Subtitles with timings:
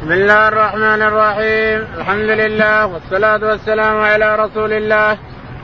[0.00, 5.18] بسم الله الرحمن الرحيم الحمد لله والصلاة والسلام على رسول الله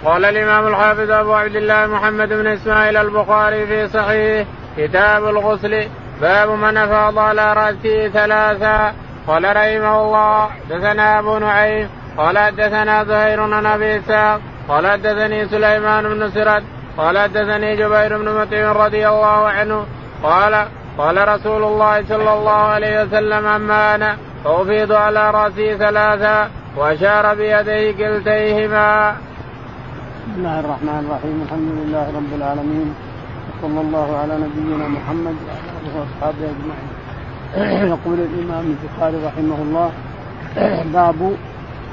[0.05, 4.47] قال الإمام الحافظ أبو عبد الله محمد بن إسماعيل البخاري في صحيح
[4.77, 5.89] كتاب الغسل
[6.21, 8.95] باب من أفاض على رأسه ثلاثا
[9.27, 16.05] قال رحمه الله دثنا أبو نعيم قال حدثنا زهير عن أبي إسحاق قال حدثني سليمان
[16.09, 16.65] بن سرد
[16.99, 19.87] قال حدثني جبير بن مطعم رضي الله عنه
[20.23, 20.67] قال
[20.99, 27.93] قال رسول الله صلى الله عليه وسلم أما أنا فأفيض على رأسي ثلاثا وأشار بيديه
[27.93, 29.11] كلتيهما.
[29.11, 32.95] بسم الله الرحمن الرحيم الحمد لله رب العالمين
[33.49, 36.91] وصلى الله على نبينا محمد وعلى آله وأصحابه أجمعين.
[37.95, 39.91] يقول الإمام البخاري رحمه الله
[40.99, 41.37] باب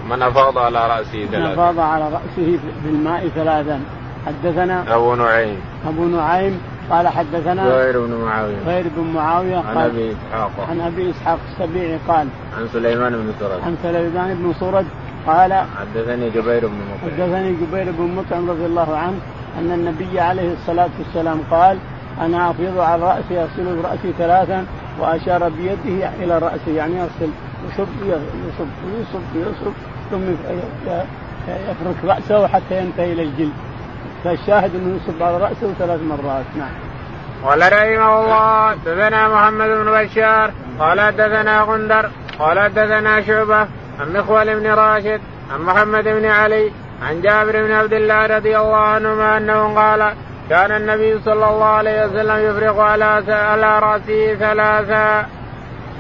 [0.10, 1.38] من أفاض على رأسه ثلاثا.
[1.38, 3.80] من أفاض على رأسه بالماء ثلاثا
[4.28, 8.58] حدثنا أبو نعيم أبو نعيم قال حدثنا زهير بن معاوية.
[8.66, 10.52] غير بن معاوية عن قال أبي إسحاق.
[10.70, 14.86] عن أبي إسحاق السبيعي قال عن سليمان بن سرد عن سليمان بن سرد
[15.28, 17.12] قال حدثني جبير بن مطعم.
[17.12, 19.18] حدثني جبير بن مطعم رضي الله عنه
[19.60, 21.78] أن النبي عليه الصلاة والسلام قال
[22.22, 24.66] أنا أفيض على رأسي اغسل براسي ثلاثا
[25.00, 27.30] وأشار بيده إلى رأسي يعني يغسل
[27.68, 28.68] يصب يصب
[29.00, 29.74] يصب يصب
[30.12, 30.22] ثم
[31.48, 33.54] يفرك رأسه حتى ينتهي إلى الجلد.
[34.24, 36.70] فالشاهد أنه يصب على رأسه ثلاث مرات نعم.
[37.44, 43.68] قال رحمه الله حدثنا محمد بن بشار قال حدثنا غندر قال حدثنا شعبة
[44.00, 45.22] عن مخول بن راشد
[45.54, 50.14] عن محمد بن علي عن جابر بن عبد الله رضي الله عنهما أنه قال
[50.50, 55.28] كان النبي صلى الله عليه وسلم يفرغ على على رأسه ثلاثا.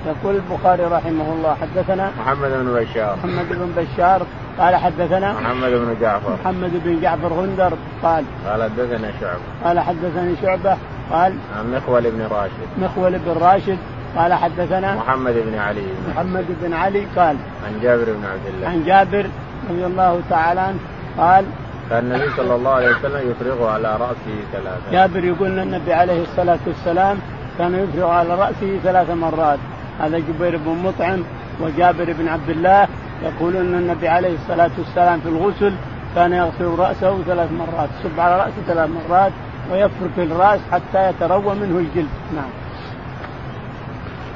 [0.05, 4.25] يقول البخاري رحمه الله حدثنا محمد بن بشار محمد بن بشار
[4.59, 6.37] قال حدثنا محمد بن جعفر.
[6.43, 7.73] محمد بن جعفر غندر
[8.03, 9.41] قال قال حدثنا شعبة.
[9.63, 10.77] قال حدثني شعبة
[11.11, 12.67] قال عن مخول بن راشد.
[12.77, 13.77] مخول بن راشد
[14.15, 15.87] قال حدثنا محمد بن علي.
[16.09, 17.35] محمد بن علي قال
[17.67, 18.67] عن جابر بن عبد الله.
[18.67, 19.25] عن جابر
[19.69, 20.79] رضي الله تعالى عنه
[21.17, 21.45] قال
[21.89, 24.91] كان النبي صلى الله عليه وسلم يفرغ على رأسه ثلاثة.
[24.91, 27.17] جابر يقول النبي عليه الصلاة والسلام
[27.57, 29.59] كان يفرغ على رأسه ثلاث مرات.
[29.99, 31.23] هذا جبير بن مطعم
[31.61, 32.87] وجابر بن عبد الله
[33.23, 35.73] يقولون أن النبي عليه الصلاة والسلام في الغسل
[36.15, 39.31] كان يغسل رأسه ثلاث مرات يصب على رأسه ثلاث مرات
[39.71, 42.09] ويفرك الرأس حتى يتروى منه الجلد.
[42.35, 42.49] نعم.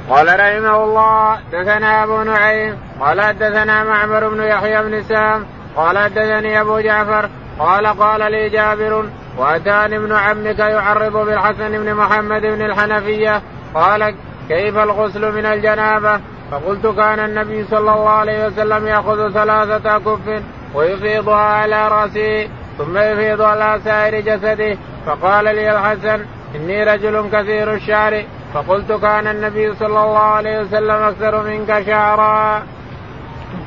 [0.09, 6.62] قال رحمه الله دثنا أبو نعيم قال حدثنا معمر بن يحيى بن سام قال حدثني
[6.62, 13.42] أبو جعفر قال قال لي جابر وأتاني ابن عمك يعرض بالحسن بن محمد بن الحنفية
[13.74, 14.16] قال
[14.50, 16.19] كيف الغسل من الجنابة؟
[16.52, 20.44] فقلت كان النبي صلى الله عليه وسلم يأخذ ثلاثة كف
[20.75, 22.47] ويفيضها على راسه
[22.78, 24.78] ثم يفيض على سائر جسده.
[25.06, 26.25] فقال لي الحسن
[26.56, 28.24] إني رجل كثير الشعر.
[28.53, 32.63] فقلت كان النبي صلى الله عليه وسلم أكثر منك شعرا.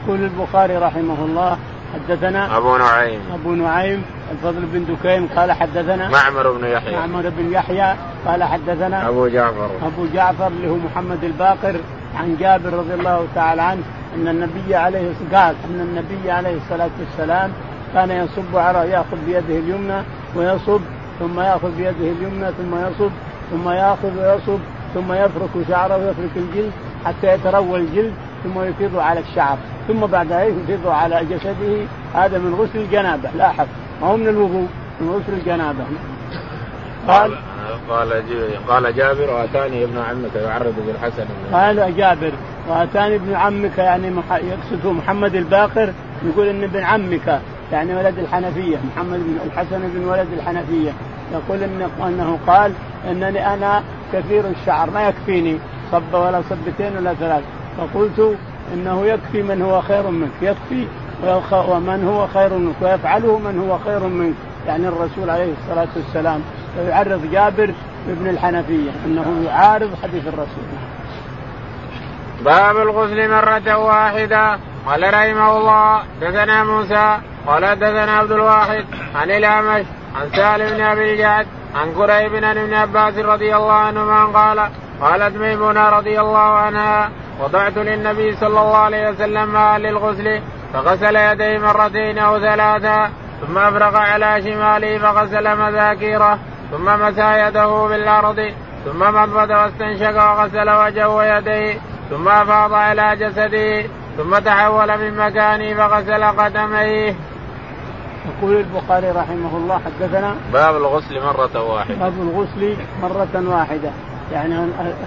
[0.04, 1.58] يقول البخاري رحمه الله
[1.94, 3.20] حدثنا أبو نعيم.
[3.34, 6.96] أبو نعيم الفضل بن دكين قال حدثنا معمر بن يحيى.
[6.96, 7.94] معمر بن يحيى
[8.26, 9.70] قال حدثنا أبو جعفر.
[9.82, 11.76] أبو جعفر اللي هو محمد الباقر
[12.16, 13.82] عن جابر رضي الله تعالى عنه
[14.14, 17.50] أن النبي عليه قال أن النبي عليه الصلاة والسلام
[17.94, 20.02] كان يصب على يأخذ بيده اليمنى
[20.36, 20.80] ويصب
[21.18, 23.10] ثم يأخذ بيده اليمنى ثم يصب
[23.50, 24.60] ثم يأخذ ويصب
[24.94, 26.72] ثم يفرك شعره ويفرك الجلد
[27.04, 28.12] حتى يتروى الجلد
[28.44, 31.86] ثم يفيض على الشعر ثم بعد ذلك يفيض على جسده.
[32.14, 33.66] هذا من غسل الجنابة لاحظ
[34.02, 34.66] ما هو من الوضوء؟
[35.00, 35.84] من غسل الجنابة.
[37.08, 37.38] قال
[37.88, 38.22] قال
[38.68, 41.24] قال جابر وأتاني ابن عمك يعرض بالحسن.
[41.52, 42.32] قال جابر
[42.68, 45.92] وأتاني ابن عمك يعني يقصده محمد الباقر
[46.22, 47.40] يقول إن ابن عمك
[47.72, 50.92] يعني ولد الحنفية محمد بن الحسن بن ولد الحنفية.
[51.32, 52.72] يقول إن أنه قال
[53.10, 53.82] إنني أنا
[54.12, 55.58] كثير الشعر ما يكفيني
[55.92, 57.42] صب ولا صبتين ولا ثلاث.
[57.78, 58.36] فقلت
[58.74, 60.86] إنه يكفي من هو خير منك يكفي
[61.52, 64.34] ومن هو خير منك ويفعله من هو خير منك
[64.66, 66.40] يعني الرسول عليه الصلاة والسلام.
[66.78, 67.74] ويعرض جابر
[68.08, 70.64] ابن الحنفية إنه يعارض حديث الرسول.
[72.44, 74.58] باب الغسل مرة واحدة.
[74.86, 78.84] قال رحمه الله دثنا موسى قال دثنا عبد الواحد
[79.14, 79.84] عن الأعمش
[80.16, 84.70] عن سالم بن أبي الجعد عن قريب بن ابن عباس رضي الله عنهما قال
[85.00, 90.40] قالت ميمونة رضي الله عنها وضعت للنبي صلى الله عليه وسلم ماء للغسل
[90.74, 96.38] فغسل يديه مرتين أو ثلاثا ثم أفرغ على شماله فغسل مذاكيره
[96.70, 98.52] ثم مسى يده بالأرض
[98.84, 101.74] ثم مضمض واستنشق وغسل وجهه ويديه
[102.10, 107.14] ثم أفاض على جسده ثم تحول من مكانه فغسل قدميه.
[108.28, 111.94] يقول البخاري رحمه الله حدثنا باب الغسل مرة واحدة.
[111.94, 113.90] باب الغسل مرة واحدة.
[114.32, 114.66] يعني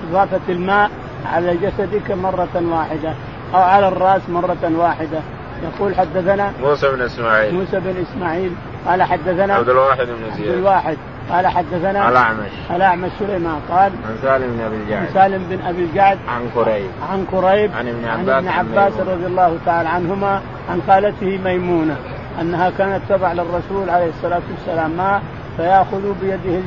[0.09, 0.91] إضافة الماء
[1.25, 3.13] على جسدك مرة واحدة
[3.53, 5.19] أو على الرأس مرة واحدة.
[5.63, 7.55] يقول حدثنا موسى بن إسماعيل.
[7.55, 8.55] موسى بن إسماعيل.
[8.87, 10.97] قال حدثنا عبد الواحد بن عبد زياد الواحد.
[11.31, 12.51] قال حدثنا الأعمش.
[12.75, 13.59] الأعمش سليمان.
[13.69, 16.17] قال عن سالم بن أبي عن الجعد سالم بن أبي الجعد.
[16.27, 19.13] عن كريب عن كريب عن ابن عن عباس ابن عن عباس ميمونة.
[19.13, 21.95] رضي الله تعالى عنهما عن خالته ميمونة
[22.41, 25.21] أنها كانت تضع للرسول عليه الصلاة والسلام ماء
[25.57, 26.61] فيأخذ بيده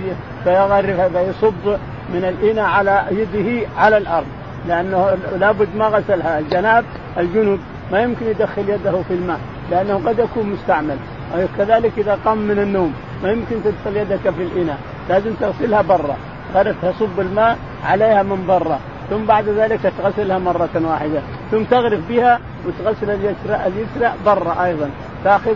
[0.45, 1.79] فيغرف فيصب
[2.15, 4.27] من الإناء على يده على الأرض
[4.69, 6.39] لأنه لابد ما غسلها.
[6.39, 6.85] الجناب
[7.19, 7.61] الجنب
[7.93, 9.39] ما يمكن يدخل يده في الماء
[9.71, 10.97] لأنه قد يكون مستعمل.
[11.39, 12.95] وكذلك إذا قام من النوم.
[13.23, 14.79] ما يمكن تدخل يدك في الإناء.
[15.09, 16.17] لازم تغسلها برا.
[16.55, 18.81] غرف تصب الماء عليها من برا.
[19.11, 21.21] ثم بعد ذلك تغسلها مرة واحدة.
[21.51, 24.91] ثم تغرف بها وتغسل اليسرى اليسرى برا أيضا.
[25.25, 25.55] تأخذ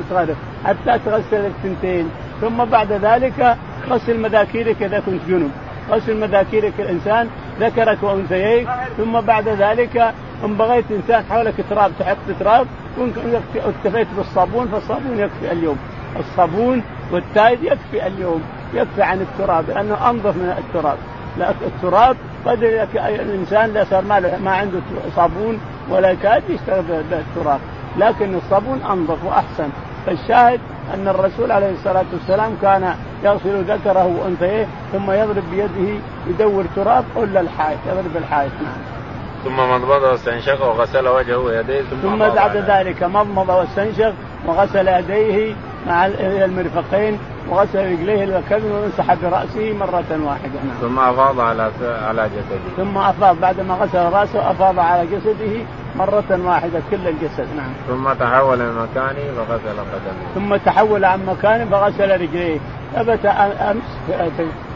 [0.00, 0.36] وتغرف.
[0.64, 2.10] حتى تغسل الثنتين.
[2.40, 3.56] ثم بعد ذلك
[3.90, 5.50] غسل مذاكيرك إذا كنت جنب.
[5.90, 7.28] غسل مذاكيرك الإنسان
[7.60, 8.68] ذكرك وأنثييك.
[8.96, 10.14] ثم بعد ذلك
[10.44, 12.66] إن بغيت إنسان حولك تراب تحط تراب
[12.98, 15.78] وإن اكتفيت بالصابون فالصابون يكفي اليوم.
[16.18, 16.82] الصابون
[17.12, 18.42] والتايد يكفي اليوم
[18.74, 20.98] يكفي عن التراب لأنه أنظف من التراب.
[21.38, 22.16] لكن التراب
[22.46, 22.62] قد
[22.94, 24.80] الإنسان لا صار ما, ما عنده
[25.16, 25.60] صابون
[25.90, 27.60] ولا كاد يشتغل بالتراب.
[27.98, 29.68] لكن الصابون أنظف وأحسن.
[30.06, 30.60] فالشاهد
[30.94, 32.94] أن الرسول عليه الصلاة والسلام كان
[33.24, 38.98] يغسل ذكره وأنثيه ثم يضرب بيده يدور تراب كل الحائط يضرب الحائط نعم.
[39.44, 44.12] ثم مضمض واستنشق وغسل وجهه ويديه ثم ثم بعد ذلك مضمض واستنشق
[44.46, 45.54] وغسل يديه
[45.86, 50.58] مع ال- إلى المرفقين وغسل رجليه إلى الكبد ومسح برأسه مرة واحدة.
[50.64, 50.76] نعم.
[50.80, 52.84] ثم أفاض على على جسده.
[52.84, 55.64] ثم أفاض بعد ما غسل رأسه أفاض على جسده
[55.96, 57.46] مرة واحدة كل الجسد.
[57.56, 57.72] نعم.
[57.88, 60.34] ثم تحول من مكانه فغسل قدمه.
[60.34, 62.58] ثم تحول عن مكانه فغسل رجليه.
[62.96, 63.82] ثبت أمس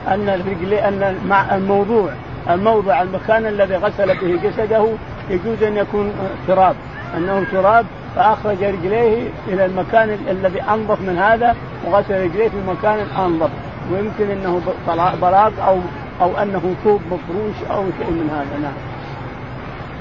[0.08, 2.10] أن الرجلي أن المع- الموضوع
[2.50, 4.86] الموضع المكان الذي غسل به جسده
[5.30, 6.12] يجوز أن يكون
[6.48, 6.76] تراب.
[7.16, 7.86] انه تراب
[8.16, 13.50] فأخرج رجليه إلى المكان ال- الذي أنظف من هذا وغسل رجليه في مكان انظف
[13.92, 15.78] ويمكن إنه ب- طلا- بلاط أو
[16.20, 18.72] أو أنه طوب مفروش أو شيء من هذا نعم.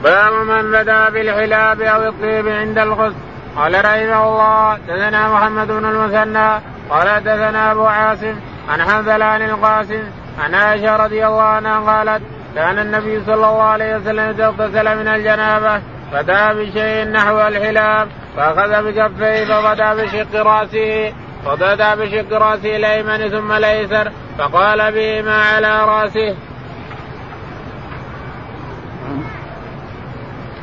[0.04, 3.16] باب من بدا بالحلاب أو الطيب عند الغسل.
[3.58, 6.60] قال رحمه الله دثنا محمد بن المثنى.
[6.90, 8.36] قال دثنا أبو عاصم
[8.70, 10.04] عن حنظلة القاسم
[10.44, 12.22] عن عائشة رضي الله عنها قالت
[12.56, 15.82] كان النبي صلى الله عليه وسلم اذا اغتسل من الجنابة.
[16.12, 21.14] فدعا بشيء نحو الحلاب فأخذ بكفيه فبدا بشق رأسه
[21.46, 26.36] فبدا بشق راسه الأيمن ثم الأيسر فقال بهما على رأسه.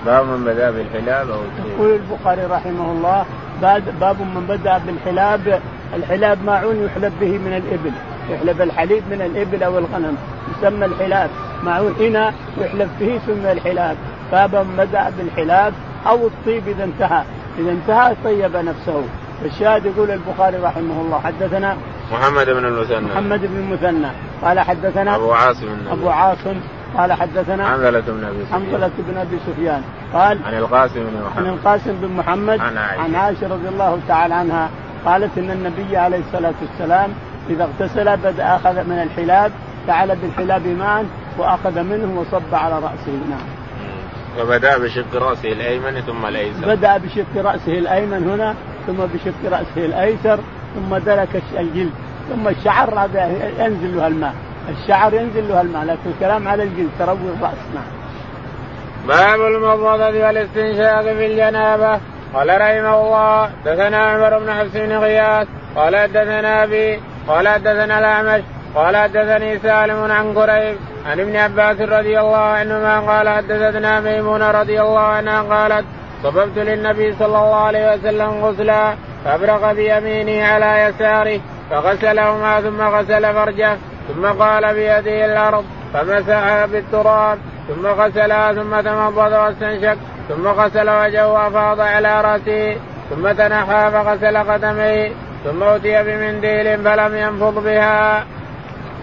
[0.06, 3.27] باب من بدا بالحلاب أو يقول البخاري رحمه الله
[3.62, 5.61] باب باب من بدا بالحلاب
[5.95, 7.93] الحلاب ماعون يحلب به من الإبل
[8.31, 10.17] يحلب الحليب من الإبل أو الغنم
[10.59, 11.31] يسمى الحلاب
[11.62, 13.97] ماعون اناء يحلب فيه ثم الحلاب.
[14.33, 15.73] باب من بدا بالحلاب
[16.07, 17.23] أو الطيب إذا انتهى.
[17.59, 19.03] إذا انتهى طيب نفسه.
[19.45, 21.77] الشاهد يقول البخاري رحمه الله حدثنا
[22.13, 23.01] محمد بن المثنى.
[23.01, 24.09] محمد بن المثنى.
[24.43, 26.61] قال حدثنا أبو عاصم النبي أبو عاصم.
[26.97, 28.63] قال حدثنا حنظلة بن أبي سفيان.
[28.63, 29.83] حنظلة بن أبي سفيان.
[30.13, 32.61] قال عن القاسم بن عن محمد القاسم بن محمد.
[32.61, 33.03] عن عائشة.
[33.03, 34.69] عن عائشة رضي الله تعالى عنها.
[35.05, 37.11] قالت إن النبي عليه الصلاة والسلام
[37.51, 39.53] إذا اغتسل بدأ أخذ من الحلاب
[39.87, 41.05] فعل بالحلاب ماء
[41.39, 43.13] وأخذ منه وصب على رأسه.
[43.31, 43.58] نعم.
[44.38, 46.75] وبدا بشق رأسه الأيمن ثم الأيسر.
[46.75, 48.54] بدأ بشق رأسه الأيمن هنا
[48.87, 50.38] ثم بشق رأسه الأيسر
[50.75, 51.92] ثم دلك الجلد
[52.30, 53.25] ثم الشعر هذا
[53.59, 54.35] ينزل له الماء.
[54.68, 57.59] الشعر ينزل له الماء لكن الكلام على الجلد تروي الرأس.
[57.75, 57.85] نعم.
[59.09, 62.00] باب المضمضة والاستنشاق في الجنابة.
[62.35, 68.42] قال رحمه الله دثنا عمر بن حفص بن غياث قال حدثنا أبي قال حدثنا الأعمش
[68.75, 70.76] قال حدثني سالم عن قريب
[71.09, 75.85] عن ابن عباس رضي الله عنهما قال حدثتنا ميمونة رضي الله عنها قالت
[76.23, 83.77] صببت للنبي صلى الله عليه وسلم غسلا فابرق بيمينه على يساره فغسلهما ثم غسل فرجه
[84.09, 87.38] ثم قال بيده الأرض فمسحها بالتراب
[87.69, 89.97] ثم غسلها ثم تمضض واستنشق
[90.29, 92.77] ثم غسل وجهه وأفاض على رأسه
[93.11, 95.12] ثم تنحى فغسل قدميه
[95.45, 98.25] ثم اتي بمنديل فلم ينفض بها.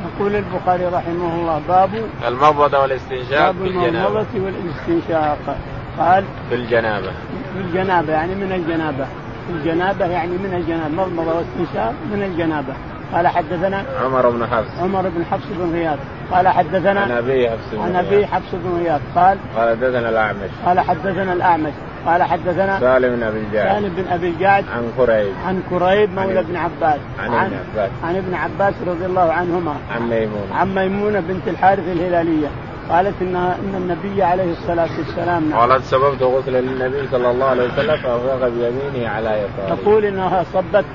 [0.06, 1.90] يقول البخاري رحمه الله باب
[2.28, 5.58] المضمضة والاستنشاق باب المضمضة والاستنشاق.
[6.00, 7.12] قال في الجنابة.
[7.54, 9.06] في الجنابة يعني من الجنابة.
[9.50, 10.96] الجنابة يعني من الجنابة.
[10.96, 12.74] مضمضة واستنشاق من الجنابة.
[13.14, 14.80] قال حدثنا عمر بن حفص.
[14.82, 16.00] عمر بن حفص بن غياث.
[16.32, 17.96] قال حدثنا عن أبي حفص بن عن.
[17.96, 19.02] أبي حفص بن غياث.
[19.16, 20.50] قال قال حدثنا الأعمش.
[20.66, 21.74] قال حدثنا الأعمش.
[22.06, 26.26] قال حدثنا سالم بن أبي الجعد سالم بن أبي الجعد عن قريب عن كريب عن
[26.28, 27.00] مولى ابن- عباس.
[27.20, 27.90] عن ابن عباس.
[28.04, 29.76] عن ابن عباس رضي الله عنهما.
[29.96, 32.48] عن ميمون عن ميمونة بنت الحارث الهلالية.
[32.90, 35.60] قالت انها إن النبي عليه الصلاة والسلام نعم.
[35.60, 39.76] قالت سببت غسل للنبي صلى الله عليه وسلم فافرغ بيمينه على يساره.
[39.76, 40.86] تقول إنها صبت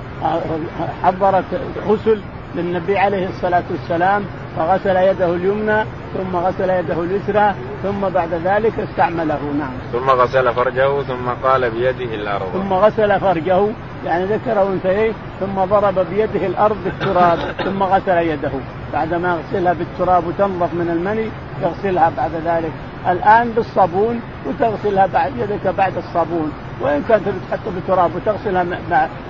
[1.02, 1.44] حضرت
[1.88, 2.20] غسل
[2.54, 4.22] للنبي عليه الصلاة والسلام
[4.56, 9.72] فغسل يده اليمنى ثم غسل يده اليسرى ثم بعد ذلك استعمله نعم.
[9.92, 12.52] ثم غسل فرجه ثم قال بيده الأرض.
[12.52, 13.66] ثم غسل فرجه
[14.04, 18.50] يعني ذكر أنثيه ثم ضرب بيده الأرض بالتراب ثم غسل يده.
[18.92, 21.30] بعدما يغسلها بالتراب وتنظف من المني
[21.62, 22.72] يغسلها بعد ذلك.
[23.08, 26.52] الآن بالصابون وتغسلها بعد يدك بعد الصابون.
[26.80, 28.66] وإن كانت تحط بالتراب وتغسلها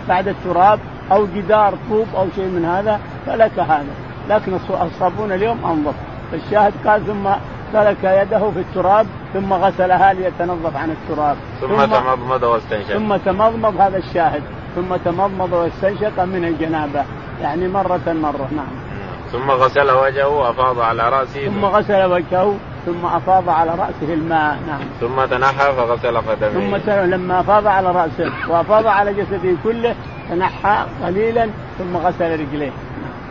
[0.08, 0.78] بعد التراب
[1.12, 3.94] أو جدار طوب أو شيء من هذا فلك هذا.
[4.28, 5.94] لكن الصابون اليوم أنظف.
[6.36, 7.28] الشاهد قال ثم
[7.72, 11.36] سلك يده في التراب ثم غسلها ليتنظف عن التراب.
[11.60, 12.96] ثم, ثم تمضمض واستنشق.
[12.96, 14.42] ثم تمضمض هذا الشاهد.
[14.76, 17.04] ثم تمضمض واستنشق من الجنابة.
[17.42, 18.90] يعني مرة مرة نعم.
[19.32, 21.48] ثم غسل وجهه وافاض على رأسه.
[21.48, 22.54] ثم غسل وجهه
[22.86, 24.80] ثم أفاض على رأسه الماء نعم.
[25.00, 26.78] ثم تنحى فغسل قدميه.
[26.78, 29.94] ثم لما أفاض على رأسه وأفاض على جسده كله
[30.30, 32.70] تنحى قليلا ثم غسل رجليه.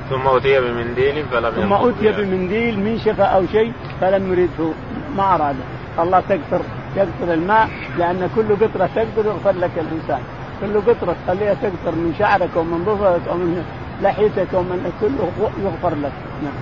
[0.09, 4.71] ثم اتي بمنديل فلم ثم اتي بمنديل منشفه أو شيء فلم يريده
[5.17, 5.65] ما أراده.
[5.99, 6.61] الله تقطر
[6.95, 10.21] يقطر الماء لأن كل قطرة تقطر يغفر لك الإنسان.
[10.61, 13.65] كل قطرة تخليها تقطر من شعرك ومن ظفرك أو من
[14.01, 16.11] لحيتك ومن كله يغفر لك.
[16.43, 16.53] نعم.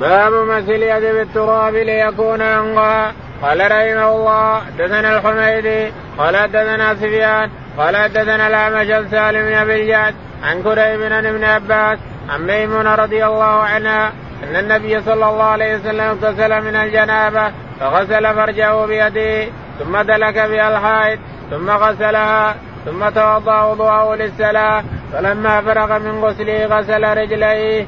[0.00, 7.96] باب مسح اليد بالتراب ليكون انقى قال رحمه الله حدثنا الحميدي قال حدثنا سفيان قال
[7.96, 13.44] حدثنا الأعمش سالم بن أبي الجعد عن كريب بن ابن عباس عن ميمونة رضي الله
[13.44, 14.12] عنها
[14.44, 20.68] أن النبي صلى الله عليه وسلم اغتسل من الجنابة فغسل فرجه بيده ثم دلك بها
[20.78, 21.18] الحائط
[21.50, 27.86] ثم غسلها ثم توضأ وضوءه للصلاة فلما فرغ من غسله غسل رجليه.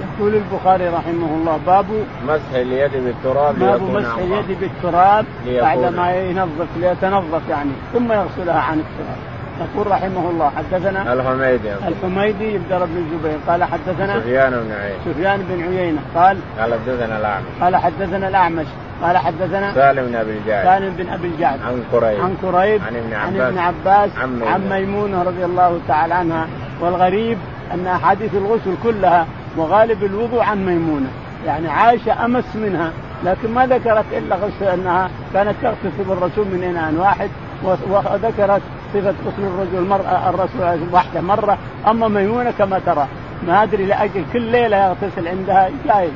[0.00, 1.86] يقول البخاري رحمه الله باب
[2.26, 9.29] مسح اليد بالتراب باب مسح اليد بالتراب بعدما ينظف ليتنظف يعني ثم يغسلها عن التراب.
[9.60, 11.72] يقول رحمه الله حدثنا الحميدي.
[11.88, 14.98] الحميدي يبدا بن الزبير قال حدثنا سفيان بن عيينة.
[15.04, 16.00] سفيان بن عيينة.
[16.14, 17.46] قال قال حدثنا الأعمش.
[17.60, 18.66] قال حدثنا الأعمش.
[19.02, 22.20] قال حدثنا سالم بن أبي الجعد سالم بن أبي الجعد عن قريب.
[22.20, 22.82] عن قريب.
[22.82, 23.40] عن ابن عباس.
[23.40, 24.10] عن ابن عباس.
[24.18, 26.46] عن عن ميمونة رضي الله تعالى عنها.
[26.80, 27.38] والغريب
[27.74, 29.26] أن أحاديث الغسل كلها
[29.56, 31.10] وغالب الوضوء عن ميمونة.
[31.46, 32.92] يعني عائشه أمس منها.
[33.24, 37.30] لكن ما ذكرت إلا غسل أنها كانت تغتسل الرسول من اناء واحد
[37.64, 38.62] وذكرت
[38.94, 43.06] صفة غسل الرجل المرأة الرسول واحدة مرة أما ميمونة كما ترى
[43.46, 46.10] ما أدري لأجل كل ليلة يغتسل عندها جايز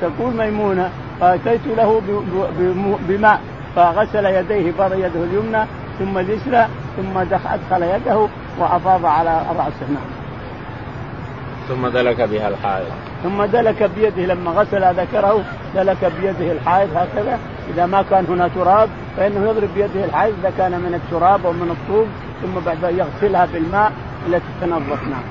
[0.00, 2.02] تقول ميمونة فأتيت له
[3.08, 3.40] بماء
[3.76, 5.64] فغسل يديه بر يده اليمنى
[5.98, 8.26] ثم اليسرى ثم أدخل يده
[8.58, 10.10] وأفاض على رأسه نعم.
[11.68, 13.09] ثم دلك بها الحائط.
[13.22, 17.38] ثم دلك بيده لما غسل ذكره دلك بيده الحائط هكذا.
[17.74, 21.70] إذا ما كان هنا تراب فإنه يضرب بيده الحائط إذا كان من التراب أو من
[21.70, 22.06] الطوب
[22.42, 23.92] ثم بعد يغسلها بالماء
[24.26, 25.22] التي تنظف نعم.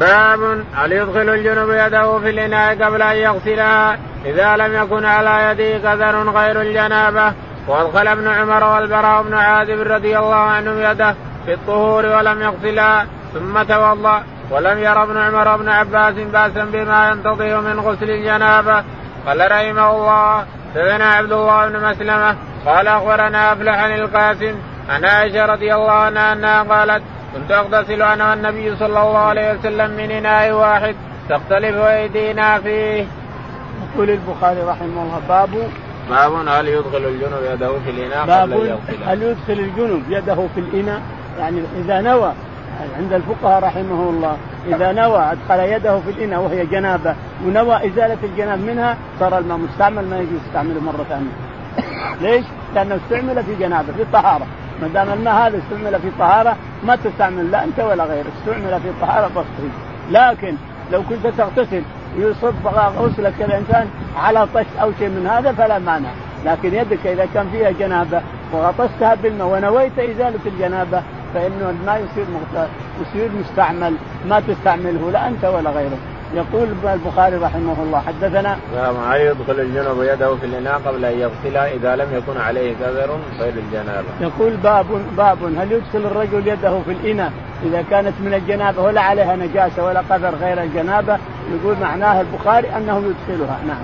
[0.00, 5.90] باب هل يدخل الجنوب يده في الإناء قبل أن يغسلها؟ إذا لم يكن على يده
[5.90, 7.32] قدر غير الجنابة.
[7.68, 11.14] وأدخل ابن عمر والبراء بن عازب رضي الله عنهم يده
[11.46, 14.22] في الطهور ولم يغسلها ثم توضأ.
[14.52, 18.84] ولم ير ابن عمر وابن عباس باسا بما ينتظر من غسل الجنابة.
[19.26, 20.44] قال رحمه الله
[20.74, 24.54] دثنا عبد الله بن مسلمة قال أخبرنا أفلح عن القاسم
[24.88, 27.02] عن عائشة رضي الله عنها أنها قالت
[27.34, 30.94] كنت أغتسل أنا والنبي صلى الله عليه وسلم من إناء واحد
[31.28, 33.06] تختلف أيدينا فيه.
[33.94, 35.48] يقول البخاري رحمه الله باب
[36.10, 38.52] باب هل يدخل الجنوب يده في الإناء باب
[39.06, 41.00] هل يدخل الجنوب يده في الإناء؟
[41.38, 42.32] يعني إذا نوى
[42.98, 44.36] عند الفقهاء رحمه الله.
[44.66, 47.14] إذا نوى أدخل يده في الإناء وهي جنابة
[47.46, 51.32] ونوى إزالة الجناب منها صار الماء مستعمل ما يجوز يستعمله مرة ثانية.
[52.20, 54.46] ليش؟ لأنه استعمل في جنابة في طهارة.
[54.82, 58.26] ما دام الماء هذا استعمل في طهارة ما تستعمل لا أنت ولا غيرك.
[58.40, 59.70] استعمل في طهارة فاصطهي
[60.10, 60.54] لكن
[60.92, 61.82] لو كنت تغتسل
[62.18, 62.66] ويصب
[62.98, 66.08] غسلك الانسان على طش أو شيء من هذا فلا مانع.
[66.46, 68.20] لكن يدك إذا كان فيها جنابة
[68.52, 71.02] وغطستها بالماء ونويت إزالة الجنابة
[71.34, 72.26] فإنه الماء يصير
[73.02, 73.94] يصير مستعمل
[74.28, 75.98] ما تستعمله لا أنت ولا غيرك
[76.34, 81.96] يقول البخاري رحمه الله حدثنا نعم يدخل الجنب يده في الإناء قبل أن يغسلها إذا
[81.96, 84.08] لم يكن عليه كذر غير الجنابة.
[84.20, 84.86] يقول باب
[85.16, 90.00] باب هل يدخل الرجل يده في الإناء إذا كانت من الجنابة ولا عليها نجاسة ولا
[90.10, 91.18] قذر غير الجنابة
[91.52, 93.82] يقول معناه البخاري أنه يدخلها نعم.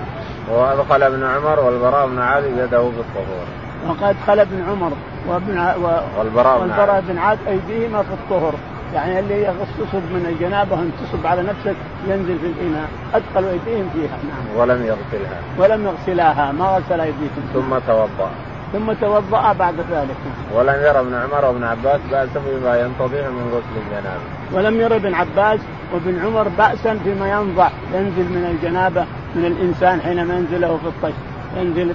[0.51, 3.45] وادخل ابن عمر والبراء بن عازب يده في الطهور.
[3.87, 4.91] وقد ادخل ابن عمر
[5.29, 5.75] وابن ع...
[5.75, 6.19] و...
[6.19, 8.53] والبراء والبراء بن عازب أيديهما في الطهر.
[8.93, 11.75] يعني اللي يغسل من الجنابة ان تصب على نفسك
[12.07, 12.89] ينزل في الإناء.
[13.13, 14.17] ادخلوا أيديهم فيها.
[14.29, 14.59] نعم.
[14.59, 15.39] ولم يغسلها.
[15.57, 16.51] ولم يغسلاها.
[16.51, 18.31] ما غسل ايديهم ثم توضأ.
[18.73, 20.17] ثم توضأ بعد ذلك.
[20.55, 24.21] ولم يرى ابن عمر وابن عباس بأسا بما ينتظر من غسل الجنابة.
[24.53, 25.59] ولم ير ابن عباس
[25.93, 29.05] وابن عمر بأسا فيما ينضح ينزل من الجنابة
[29.35, 31.13] من الإنسان حينما ينزله في الطش.
[31.57, 31.93] ينزل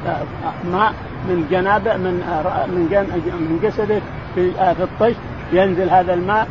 [0.73, 0.93] ماء
[1.29, 2.15] من جنابه من
[2.69, 2.85] من
[3.41, 4.01] من جسده
[4.35, 5.15] في في الطش
[5.53, 6.49] ينزل هذا الماء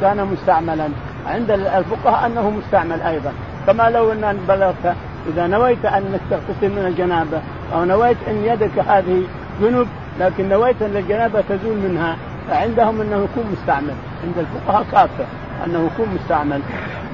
[0.00, 0.88] كان مستعملا.
[1.26, 3.32] عند الفقهاء أنه مستعمل أيضا.
[3.66, 4.96] كما لو أن بلغت
[5.32, 7.40] إذا نويت انك تغتسل من الجنابة
[7.74, 9.22] أو نويت إن يدك هذه
[9.60, 9.86] جنب
[10.20, 12.16] لكن نويت أن الجنابة تزول منها
[12.50, 13.94] فعندهم أنه يكون مستعمل.
[14.24, 15.24] عند الفقهاء كافة
[15.66, 16.60] أنه يكون مستعمل.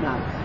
[0.02, 0.37] نعم.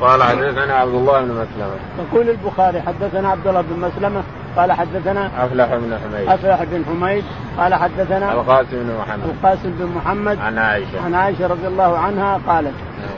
[0.00, 1.76] قال حدثنا عبد الله بن مسلمة.
[1.98, 4.22] يقول البخاري حدثنا عبد الله بن مسلمة
[4.56, 6.28] قال حدثنا أفلح بن حميد.
[6.28, 7.24] أفلح بن حميد
[7.58, 9.24] قال حدثنا القاسم بن محمد.
[9.24, 11.04] القاسم بن محمد عن عائشة.
[11.04, 12.74] عن عائشة رضي الله عنها قالت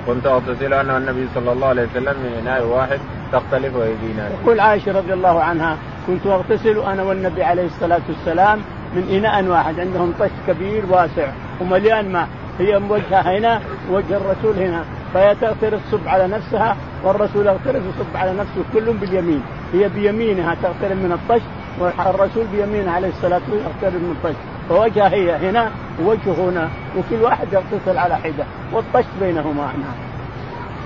[0.07, 2.99] كنت اغتسل أنا والنبي صلى الله عليه وسلم من اناء واحد
[3.33, 4.29] تختلف أيدينا.
[4.43, 8.61] يقول عائشة رضي الله عنها كنت أغتسل أنا والنبي عليه الصلاة والسلام
[8.97, 11.29] من إناء واحد عندهم طش كبير واسع
[11.61, 12.29] ومليان ماء
[12.59, 14.85] هي وجهها هنا وجه الرسول هنا.
[15.17, 19.43] فهي تصب على نفسها والرسول يغترف يصب على نفسه كلهم باليمين
[19.73, 21.43] هي بيمينها تغترف من الطش
[21.79, 24.37] والرسول بيمينه عليه الصلاة والسلام يغترف من الطش
[24.69, 25.71] فوجهها هي هنا
[26.01, 29.95] ووجهه هنا وكل واحد يغتسل على حدة والطش بينهما نعم.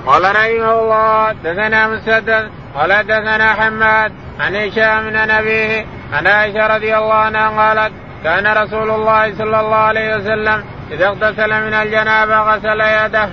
[0.06, 6.96] قال رحمه الله دثنا مسدد قال دثنا حماد عن هشام من ابيه عن عائشة رضي
[6.96, 7.92] الله عنها قالت
[8.24, 13.28] كان رسول الله صلى الله عليه وسلم إذا اغتسل من الجنابة غسل يده.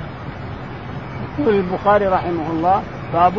[1.39, 2.81] يقول البخاري رحمه الله
[3.13, 3.33] باب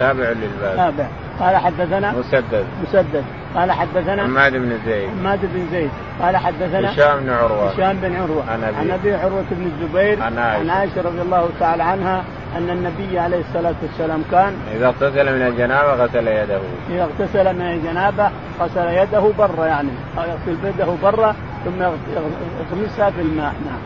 [0.00, 0.76] تابع للباب.
[0.76, 1.06] تابع.
[1.40, 2.66] قال حدثنا مسدد.
[2.82, 3.24] مسدد.
[3.56, 5.08] قال حدثنا حماد بن زيد.
[5.08, 5.90] حماد بن زيد.
[6.22, 7.70] قال حدثنا هشام بن عروة.
[7.70, 8.44] هشام بن عروة.
[8.50, 10.22] عن ابي عن أبي عروة بن الزبير.
[10.22, 11.02] عن عائشه عن عائشة.
[11.02, 12.24] رضي الله تعالى عنها
[12.56, 16.60] أن النبي عليه الصلاة والسلام كان إذا اغتسل من الجنابة غسل يده.
[16.90, 18.30] إذا اغتسل من الجنابة
[18.60, 21.34] غسل يده برا يعني يغسل يده برا
[21.64, 23.54] ثم يغمسها في الماء.
[23.66, 23.80] نعم.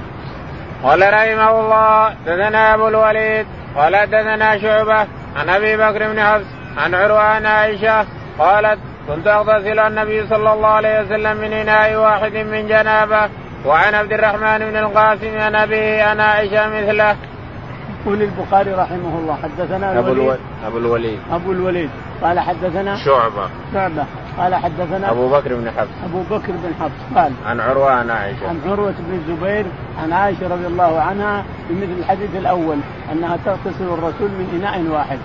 [0.83, 3.47] قال رحمه الله دثنا أبو الوليد.
[3.77, 8.07] قال دثنا شعبة عن أبي بكر بن حفص عن عروة عن عائشة
[8.39, 8.79] قالت
[9.09, 13.29] كنت أغتسل النبي صلى الله عليه وسلم من إناء واحد من جنابه
[13.65, 17.17] وعن عبد الرحمن بن القاسم عن أبيه عن عائشة مثله.
[18.07, 19.37] يقول البخاري رحمه الله.
[19.43, 20.39] حدثنا أبو الوليد.
[20.67, 21.19] أبو الوليد.
[21.33, 21.91] أبو الوليد.
[22.23, 23.49] قال حدثنا شعبة.
[23.75, 24.05] شعبة.
[24.39, 25.89] قال حدثنا أبو بكر بن حفص.
[26.05, 27.19] أبو بكر بن حفص.
[27.19, 28.49] قال عن عروة عن عائشة.
[28.49, 29.67] عن عروة بن الزبير
[30.03, 32.77] عن عائشة رضي الله عنها بمثل الحديث الأول
[33.13, 35.19] أنها تغتسل الرسول من إناء واحد.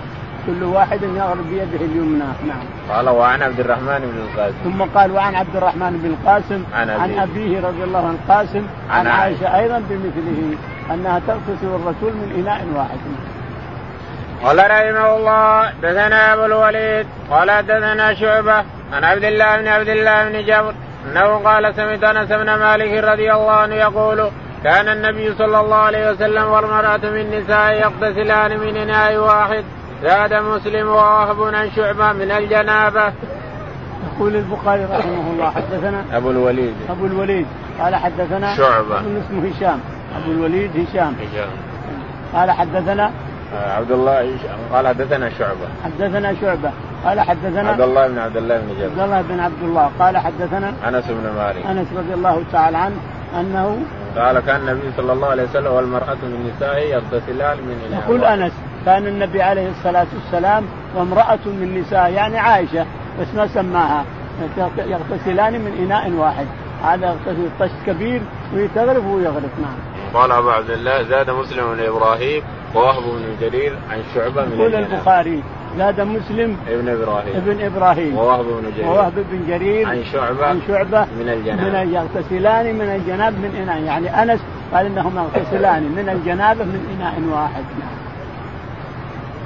[0.47, 2.23] كل واحد يغرب بيده اليمنى.
[2.47, 2.65] نعم.
[2.89, 4.55] قال وعن عبد الرحمن بن القاسم.
[4.63, 8.63] ثم قال وعن عبد الرحمن بن القاسم عن أبيه, عن أبيه رضي الله عن القاسم
[8.89, 10.57] عن, عن عائشة أيضا بمثله.
[10.91, 12.99] أنها تغتسل الرسول من إناء واحد.
[14.43, 20.29] قال رحمه الله دثنا أبو الوليد قال دثنا شعبة عن عبد الله بن عبد الله
[20.29, 20.73] بن جبر
[21.05, 24.29] أنه قال سمعت أنس بن مالك رضي الله عنه يقول
[24.63, 29.63] كان النبي صلى الله عليه وسلم والمرأة من نساء يغتسلان من إناء واحد
[30.03, 33.13] زاد مسلم ووهب عن شعبة من الجنابة.
[34.15, 36.75] يقول البخاري رحمه الله حدثنا أبو الوليد.
[36.89, 37.47] أبو الوليد
[37.79, 38.99] قال حدثنا شعبة.
[38.99, 39.79] اسمه هشام.
[40.17, 41.13] أبو الوليد هشام.
[41.13, 41.49] هشام.
[42.33, 43.11] قال حدثنا
[43.53, 44.31] عبد الله
[44.73, 45.67] قال حدثنا شعبة.
[45.83, 46.71] حدثنا شعبة.
[47.05, 49.91] قال حدثنا عبد الله بن عبد الله بن جبر عبد الله بن عبد الله.
[49.99, 51.65] قال حدثنا أنس بن مالك.
[51.65, 52.95] أنس رضي الله تعالى عنه
[53.39, 53.77] أنه
[54.17, 58.51] قال كان النبي صلى الله عليه وسلم والمرأة من نسائه يغتسلان من إناء يقول أنس
[58.85, 60.63] كان النبي عليه الصلاة والسلام
[60.95, 62.85] وامرأة من نساء يعني عائشة
[63.21, 64.05] بس ما سماها.
[64.77, 66.45] يغتسلان من إناء واحد.
[66.83, 68.21] هذا يغتسل طش كبير
[68.53, 69.77] ويتغرف ويغرف نعم.
[70.13, 72.43] قال أبو عبد الله زاد مسلم بن إبراهيم
[72.75, 75.43] ووهب بن جرير عن شعبة من يقول البخاري
[75.77, 77.35] زاد مسلم ابن إبراهيم.
[77.35, 78.17] ابن إبراهيم.
[78.17, 78.87] ووهب بن جرير.
[78.87, 81.75] ووهب بن جرير عن شعبة عن شعبة من الجناب.
[81.75, 83.81] من يغتسلان من الجناب من إناء.
[83.81, 84.39] يعني أنس
[84.73, 87.63] قال انهم يغتسلان من الجنابه من إناء واحد.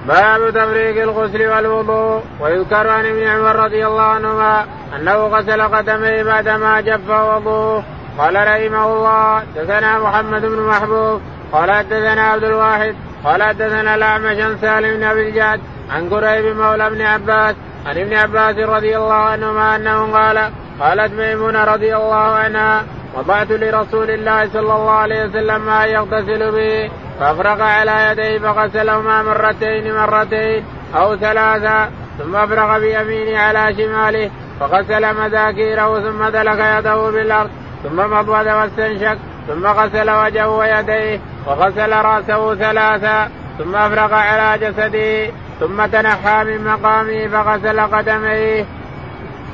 [0.08, 2.22] باب تفريق الغسل والوضوء.
[2.42, 7.84] ويذكر عن ابن عمر رضي الله عنهما أنه غسل قدميه بعدما جف وضوءه.
[8.18, 14.58] قال رحمه الله دثنا محمد بن محبوب قال حدثنا عبد الواحد قال حدثنا الأعمش عن
[14.62, 19.76] سالم بن أبي الجعد عن قريب مولى ابن عباس عن ابن عباس رضي الله عنهما
[19.76, 22.84] أنه قال قالت ميمونة رضي الله عنها
[23.16, 29.96] وضعت لرسول الله صلى الله عليه وسلم ما يغتسل به فأفرغ على يديه فغسلهما مرتين
[29.96, 37.50] مرتين أو ثلاثا ثم أفرغ بيمينه على شماله فغسل مذاكيره ثم دلك يده بالارض
[37.90, 45.86] ثم مضمض واستنشق ثم غسل وجهه ويديه وغسل رأسه ثلاثا ثم أفرغ على جسده ثم
[45.86, 48.66] تنحى من مقامه فغسل قدميه.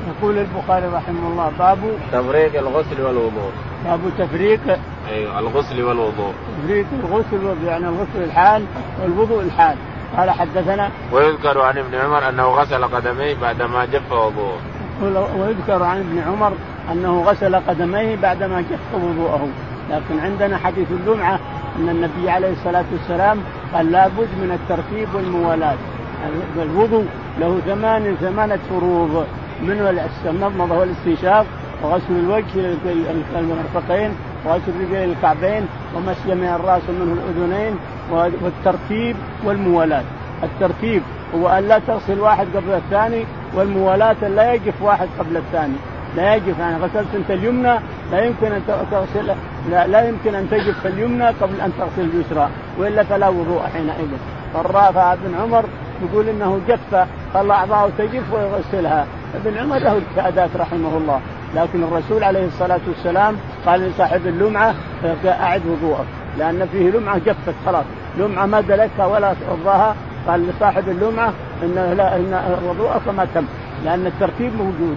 [0.08, 1.78] يقول البخاري رحمه الله باب
[2.12, 3.52] تفريق الغسل والوضوء.
[3.84, 4.60] باب تفريق
[5.08, 6.32] أيوه الغسل والوضوء.
[6.64, 8.64] تفريق الغسل والوضوء يعني الغسل الحال
[9.02, 9.76] والوضوء الحال.
[10.16, 14.58] قال حدثنا ويذكر عن ابن عمر أنه غسل قدميه بعدما جف وضوءه.
[15.38, 16.52] ويذكر عن ابن عمر
[16.92, 19.48] أنه غسل قدميه بعدما جف وضوءه.
[19.90, 21.38] لكن عندنا حديث اللمعه
[21.78, 23.38] أن النبي عليه الصلاة والسلام
[23.74, 25.74] قال لابد من الترتيب والموالاه
[26.56, 27.04] الوضوء
[27.40, 29.26] له ثمان ثمانيه فروض.
[29.62, 31.46] من المضمضه والاستنشاق
[31.82, 32.76] وغسل الوجه
[33.38, 34.10] المرفقين
[34.46, 37.76] وغسل الرجلين الكعبين ومسح من الرأس ومنه الأذنين
[38.42, 40.02] والترتيب والموالاه
[40.44, 41.02] الترتيب
[41.34, 45.74] هو أن لا تغسل واحد قبل الثاني والموالاة لا يقف واحد قبل الثاني.
[46.16, 47.74] لا يجف يعني غسلت أنت اليمنى
[48.12, 49.34] لا يمكن أن تغسل
[49.70, 54.08] لا, لا يمكن أن تجف اليمنى قبل أن تغسل اليسرى وإلا فلا وضوء حينئذ.
[54.54, 55.64] فالرافع بن عمر
[56.02, 59.06] يقول إنه جف قال أعضاءه تجف ويغسلها.
[59.34, 61.20] ابن عمر له اجتهادات رحمه الله.
[61.54, 64.74] لكن الرسول عليه الصلاة والسلام قال لصاحب اللمعة
[65.26, 66.06] أعد وضوءك.
[66.38, 67.84] لأن فيه لمعة جفت خلاص.
[68.18, 69.96] لمعة ما دلتها ولا رضاها
[70.28, 73.44] قال لصاحب اللمعة ان لا إن وضوءك ما تم
[73.84, 74.96] لأن الترتيب موجود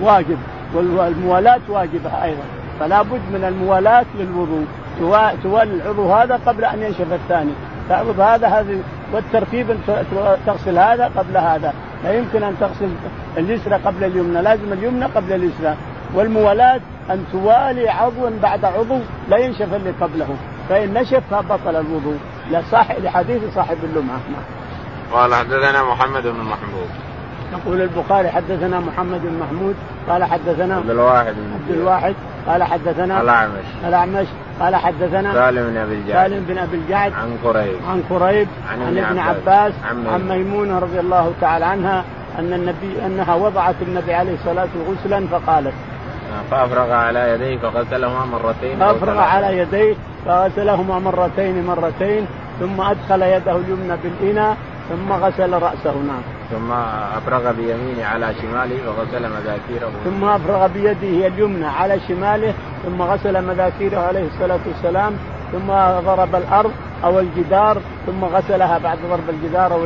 [0.00, 0.38] واجب
[0.74, 2.42] والموالاه واجبة أيضا.
[2.80, 4.64] فلا بد من الموالاه للوضوء.
[5.42, 7.52] توالي العضو هذا قبل أن ينشف الثاني.
[7.88, 8.80] تعرض هذا هذه
[9.12, 9.66] والترتيب
[10.46, 11.72] تغسل هذا قبل هذا.
[12.04, 12.88] لا يمكن أن تغسل
[13.38, 15.74] اليسرى قبل اليمنى لازم اليمنى قبل اليسرى.
[16.14, 18.98] والموالاه أن توالي عضوا بعد عضو
[19.28, 20.28] لا ينشف اللي قبله.
[20.68, 22.16] فإن نشف فبطل الوضوء.
[22.50, 24.20] لصاحب لحديث صاحب اللمعة.
[25.12, 26.88] قال حدثنا محمد بن محمود.
[27.52, 29.74] يقول البخاري حدثنا محمد بن محمود
[30.08, 32.14] قال حدثنا عبد الواحد عبد الواحد
[32.48, 33.64] قال حدثنا الأعمش.
[33.88, 34.26] الأعمش
[34.60, 36.30] قال حدثنا سالم بن أبي الجعد.
[36.30, 37.12] سالم بن أبي الجعد.
[37.12, 37.76] عن قريب.
[37.90, 39.72] عن قريب عن, عن ابن عباس.
[39.90, 42.04] عن, عن ميمونة رضي الله تعالى عنها
[42.38, 45.74] أن النبي أنها وضعت النبي عليه الصلاة والسلام غسلا فقالت
[46.50, 49.94] فأفرغ على يديه فغسلهما مرتين فأفرغ على يديه
[50.26, 52.26] فغسلهما مرتين مرتين
[52.60, 54.56] ثم أدخل يده اليمنى بالإناء
[54.88, 56.72] ثم غسل رأسه نعم ثم
[57.18, 59.90] أفرغ بيمينه على شماله وغسل مذاكيره.
[60.04, 65.12] ثم أفرغ بيده اليمنى على شماله ثم غسل مذاكيره عليه الصلاة والسلام
[65.52, 65.66] ثم
[66.06, 66.72] ضرب الأرض
[67.04, 69.80] أو الجدار ثم غسلها بعد ضرب الجدار أو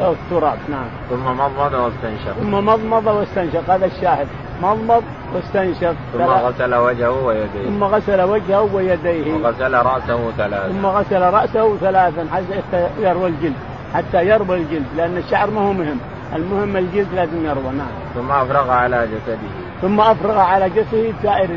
[0.00, 0.86] أو التراب نعم.
[1.10, 2.32] ثم مضمض واستنشق.
[2.40, 4.26] ثم مضمض واستنشق هذا الشاهد
[4.62, 5.02] مضمض
[5.34, 5.94] واستنشق.
[6.12, 7.66] ثم غسل وجهه ويديه.
[7.66, 9.34] ثم غسل وجهه ويديه.
[9.34, 10.68] وغسل رأسه ثلاثا.
[10.68, 13.56] ثم غسل رأسه ثلاثا حتى يروى الجلد
[13.94, 15.98] حتى يربى الجلد لأن الشعر ما هو مهم
[16.36, 21.48] المهم الجلد لازم يربى نعم ثم أفرغ على جسده ثم أفرغ على جسده سائر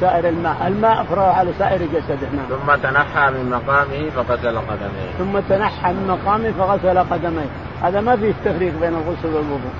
[0.00, 2.46] سائر الماء، الماء افرغ على سائر جسده نعم.
[2.48, 5.10] ثم تنحى من مقامه فغسل قدميه.
[5.18, 7.48] ثم تنحى من مقامه فغسل قدميه،
[7.82, 9.74] هذا ما فيه تفريق بين الغسل والوضوء.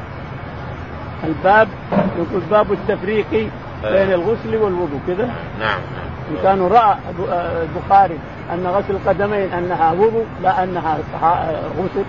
[1.25, 1.69] الباب
[2.17, 3.31] يقول باب التفريق
[3.85, 5.27] بين الغسل والوضوء كذا؟
[5.59, 6.05] نعم نعم.
[6.31, 6.97] إن كانوا رأى
[7.63, 8.19] البخاري
[8.53, 10.99] أن غسل القدمين أنها وضوء لا أنها
[11.79, 12.05] غسل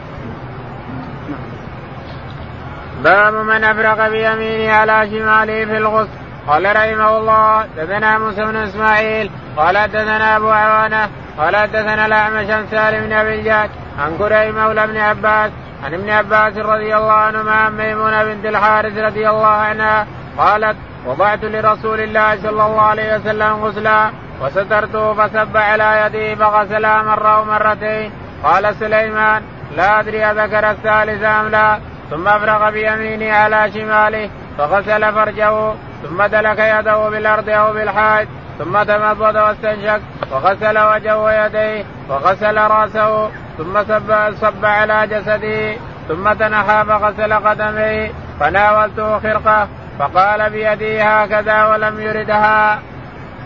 [3.06, 6.10] باب من أفرغ بيمينه على شماله في الغسل.
[6.48, 12.68] قال رحمه الله دثنا موسى بن إسماعيل قال دثنا أبو عوانة قال دثنا الأعمش عن
[12.72, 15.52] سالم بن أبي الجاد عن كريم مولى ابن عباس
[15.84, 21.44] عن ابن عباس رضي الله عنهما عن ميمونة بنت الحارث رضي الله عنها قالت وضعت
[21.44, 24.10] لرسول الله صلى الله عليه وسلم غسلا
[24.42, 28.12] وسترته فسب على يدي فغسلها مرة ومرتين
[28.44, 29.42] قال سليمان
[29.78, 31.80] لا أدري أذكر الثالث أم لا.
[32.10, 38.28] ثم أفرغ بيمينه على شماله فغسل فرجه ثم دلك يده بالأرض أو بالحائط
[38.60, 40.00] ثم تمضض واستنشق
[40.32, 45.76] وغسل وجهه ويديه وغسل رأسه ثم صب, صب على جسده
[46.08, 49.68] ثم تنحى فغسل قدميه فناولته خرقه
[50.00, 52.80] فقال بيدي هكذا ولم يردها.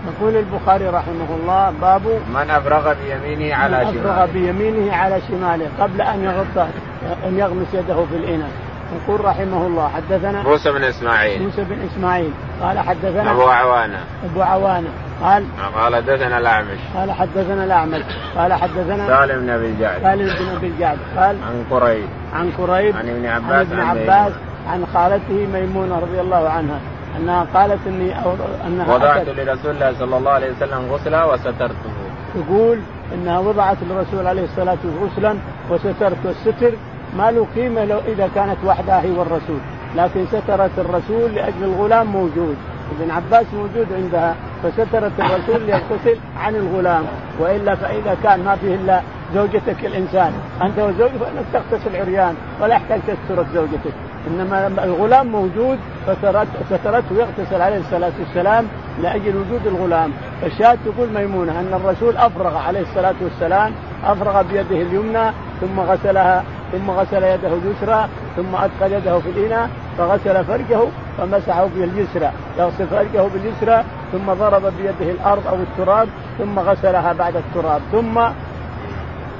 [0.08, 2.02] يقول البخاري رحمه الله باب
[2.34, 4.00] من افرغ بيمينه على شماله.
[4.00, 6.68] افرغ بيمينه على شماله قبل أن يغط
[7.28, 8.50] أن يغمس يده في الإناء.
[8.96, 11.44] يقول رحمه الله حدثنا موسى بن إسماعيل.
[11.44, 12.32] موسى بن إسماعيل.
[12.62, 14.00] قال حدثنا أبو عوانة.
[14.32, 14.90] أبو عوانة.
[15.22, 16.80] قال قال حدثنا الأعمش.
[16.96, 18.02] قال حدثنا الأعمش.
[18.38, 22.06] قال حدثنا سالم بن أبي الجعد سالم بن أبي الجعد قال عن قريب.
[22.34, 24.34] عن قريب عن ابن عباس عن ابن عباس
[24.68, 26.80] عن خالته ميمونة رضي الله عنها
[27.18, 28.34] أنها قالت إني أو
[28.68, 31.92] أنها وضعت لرسول الله صلى الله عليه وسلم غسلا وسترته.
[32.36, 32.80] تقول
[33.14, 36.74] إنها وضعت للرسول عليه الصلاة والسلام غسلا وسترت والستر
[37.18, 39.60] ما له قيمة لو إذا كانت وحدها هي والرسول،
[39.96, 42.56] لكن سترت الرسول لأجل الغلام موجود،
[43.00, 47.04] ابن عباس موجود عندها فسترت الرسول ليغتسل عن الغلام.
[47.40, 49.02] وإلا فإذا كان ما فيه إلا
[49.34, 50.34] زوجتك الإنسان.
[50.62, 53.94] أنت وزوجك فإنك تغتسل عريان ولا يحتاج تسترك زوجتك.
[54.28, 55.78] إنما الغلام موجود
[56.70, 58.66] سترته يغتسل عليه الصلاة والسلام
[59.02, 60.12] لأجل وجود الغلام.
[60.42, 63.72] فالشاهد تقول ميمونة أن الرسول أفرغ عليه الصلاة والسلام
[64.06, 66.44] أفرغ بيده اليمنى ثم غسلها.
[66.72, 70.80] ثم غسل يده اليسرى ثم أدخل يده في الإناء فغسل فرجه
[71.18, 72.32] فمسحه باليسرى.
[72.58, 77.82] يغسل فرجه باليسرى ثم ضرب بيده الأرض أو التراب ثم غسلها بعد التراب.
[77.92, 78.18] ثم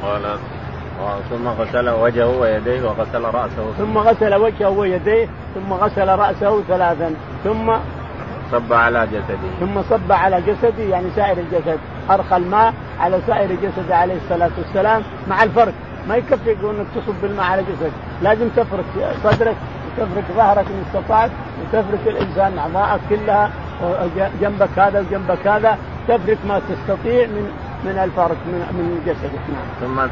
[0.04, 0.22] قال
[1.30, 3.72] ثم غسل وجهه ويديه وغسل رأسه.
[3.78, 7.14] ثم غسل وجهه ويديه ثم غسل رأسه ثلاثا.
[7.44, 7.74] ثم
[8.52, 9.50] صب على جسده.
[9.60, 11.80] ثم صب على جسده يعني سائر الجسد.
[12.10, 15.74] أرخى الماء على سائر جسده عليه الصلاة والسلام مع الفرق
[16.08, 18.86] ما يكفي انك تصب الماء على جسدك لازم تفرك
[19.24, 19.56] صدرك
[19.98, 21.32] وتفرك ظهرك إن استطعت
[21.62, 23.52] وتفرك الإنسان أعضاءك كلها
[24.42, 27.52] جنبك هذا وجنبك هذا تفرك ما تستطيع من
[27.86, 29.68] من الفرق من من جسدك نعم.
[29.82, 30.08] ثم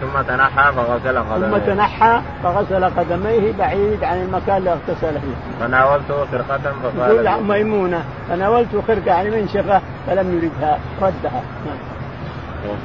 [0.00, 1.48] ثم تنحى فغسل قدميه.
[1.48, 5.66] ثم تنحى فغسل قدميه بعيد عن المكان اللي اغتسل فيه.
[5.66, 11.89] فناولته خرقة فقال ميمونة فناولته خرقة يعني منشفة فلم يردها ردها نعم.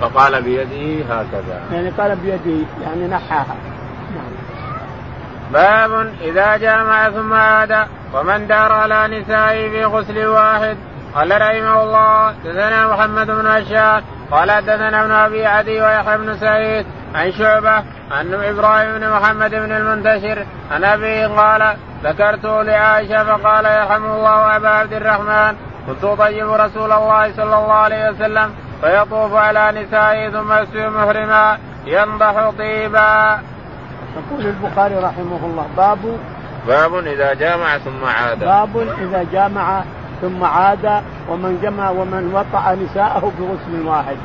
[0.02, 1.62] فقال بيده هكذا.
[1.72, 3.56] يعني قال بيده يعني نحاها.
[4.16, 4.32] نعم.
[5.54, 10.78] باب إذا جامع ثم عاد ومن دار على نسائه في غسل واحد
[11.16, 16.86] قال رحمه الله دثنا محمد بن هشام قال حدثنا ابن أبي عدي ويحيى بن سعيد
[17.16, 24.06] عن شعبة عن إبراهيم بن محمد بن المنتشر عن ابي قال ذكرت لعائشة فقال يرحم
[24.06, 25.56] الله أبا عبد الرحمن
[25.88, 32.50] كنت أطيب رسول الله صلى الله عليه وسلم فيطوف على نسائه ثم يسوي محرما ينضح
[32.58, 33.40] طيبا.
[34.16, 36.18] يقول البخاري رحمه الله باب
[36.68, 38.40] باب إذا جامع ثم عاد.
[38.40, 39.84] باب إذا جامع
[40.22, 44.18] ثم عاد ومن جمع ومن وطأ نساءه بغسل واحد.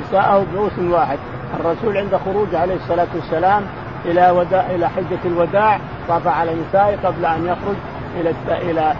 [0.00, 1.18] نساءه بغسل واحد.
[1.60, 3.62] الرسول عند خروجه عليه الصلاة والسلام
[4.04, 7.76] إلى وداع إلى حجة الوداع طاف على نسائه قبل أن يخرج
[8.20, 8.32] إلى
[8.70, 8.94] إلى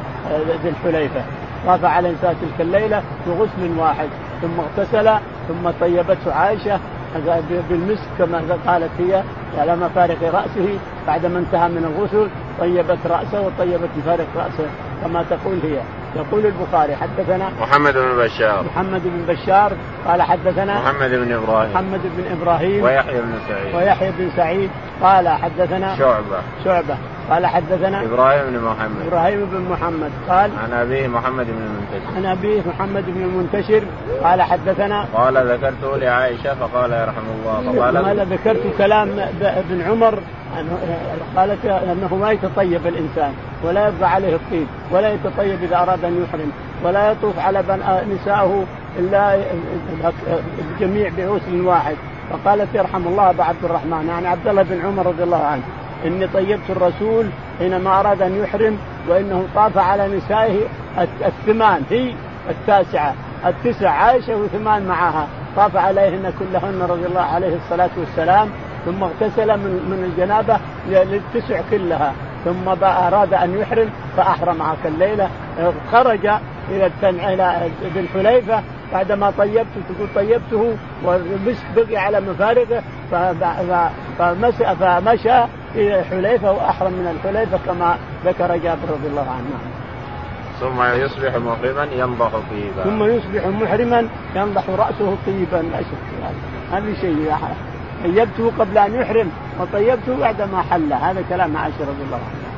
[0.63, 1.23] ذي الحليفة.
[1.67, 4.09] طاف على نساء تلك الليلة بغسل واحد.
[4.43, 5.11] ثم اغتسل
[5.49, 6.81] ثم طيبته عائشة
[7.71, 9.23] بالمسك كما قالت هي
[9.59, 12.29] على مفارق رأسه بعدما انتهى من الغسل
[12.61, 14.67] طيبت رأسه وطيبت مفارق رأسه
[15.03, 15.81] كما تقول هي.
[16.17, 18.65] يقول البخاري حدثنا محمد بن بشار.
[18.65, 19.73] محمد بن بشار
[20.07, 21.73] قال حدثنا محمد بن إبراهيم.
[21.73, 23.75] محمد بن إبراهيم ويحيى بن سعيد.
[23.75, 24.71] ويحيى بن سعيد
[25.03, 26.41] قال حدثنا شعبة.
[26.65, 26.97] شعبة.
[27.31, 29.07] قال حدثنا إبراهيم بن محمد.
[29.07, 30.11] إبراهيم بن محمد.
[30.29, 32.17] قال عن أبيه محمد بن المنتشر.
[32.17, 33.83] عن أبيه محمد بن المنتشر.
[34.25, 37.73] قال حدثنا قال ذكرته لعائشة فقال يرحم الله.
[37.73, 39.09] فقال قال ذكرت كلام
[39.43, 40.19] ابن عمر
[41.37, 43.33] قالت أنه ما يتطيب الإنسان
[43.65, 46.53] ولا يبقى عليه الطيب ولا يتطيب إذا أراد أن يحرم
[46.85, 47.63] ولا يطوف على
[48.15, 48.65] نسائه
[48.99, 49.39] إلا
[50.59, 51.97] الجميع بغسل واحد.
[52.31, 55.63] فقالت يرحم الله أبا عبد الرحمن يعني عبد الله بن عمر رضي الله عنه.
[56.07, 57.27] إني طيبت الرسول
[57.59, 60.59] حينما أراد أن يحرم وإنه طاف على نسائه
[61.27, 62.13] الثمان هي
[62.51, 63.15] التاسعة
[63.47, 65.27] التسع عائشة وثمان معها.
[65.57, 68.49] طاف عليهن كلهن رضي الله عليه الصلاة والسلام
[68.85, 70.59] ثم اغتسل من من الجنابة
[70.89, 72.13] للتسع كلها.
[72.45, 75.29] ثم أراد أن يحرم فاحرم معك الليلة
[75.93, 76.27] خرج
[76.71, 82.83] إلى إلى ذي الحليفه بعدما طيبته تقول طيبته والمسك بقي على مفارقه
[84.19, 89.59] فمشى فمشى إلى الحليفه وأحرم من الحليفة كما ذكر جابر رضي الله عنه.
[90.61, 92.85] ثم يصبح محرما ينضح طيبا.
[92.85, 95.57] ثم يصبح محرما ينضح رأسه طيبا.
[95.57, 96.09] لا شك
[96.73, 96.95] هذا.
[97.01, 97.35] شيء
[98.05, 100.93] طيبته قبل أن يحرم وطيبته بعدما حل.
[100.93, 102.49] هذا كلام عائشة رضي الله عنها.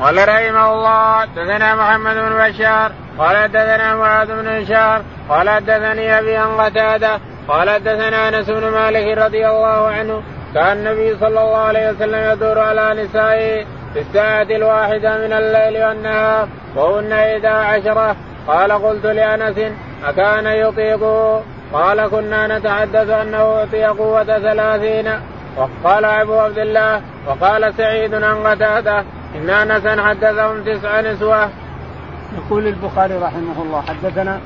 [0.00, 6.36] قال رحمه الله حدثنا محمد بن بشار قال حدثنا معاذ بن هشام قال حدثني أبي
[6.36, 10.22] عن قتادة قال حدثنا أنس بن مالك رضي الله عنه
[10.54, 16.48] كان النبي صلى الله عليه وسلم يدور على نسائه في الساعة الواحدة من الليل والنهار
[16.76, 19.58] وهن إحدى عشرة قال قلت لأنس
[20.04, 25.12] أكان يطيقه قال كنا نتحدث أنه اعطي قوة ثلاثين.
[25.56, 29.04] وقال أبو عبد الله وقال سعيد عن قتادة
[29.34, 31.48] إن انسا حدثهم تسع نسوة.
[32.38, 34.40] يقول البخاري رحمه الله حدثنا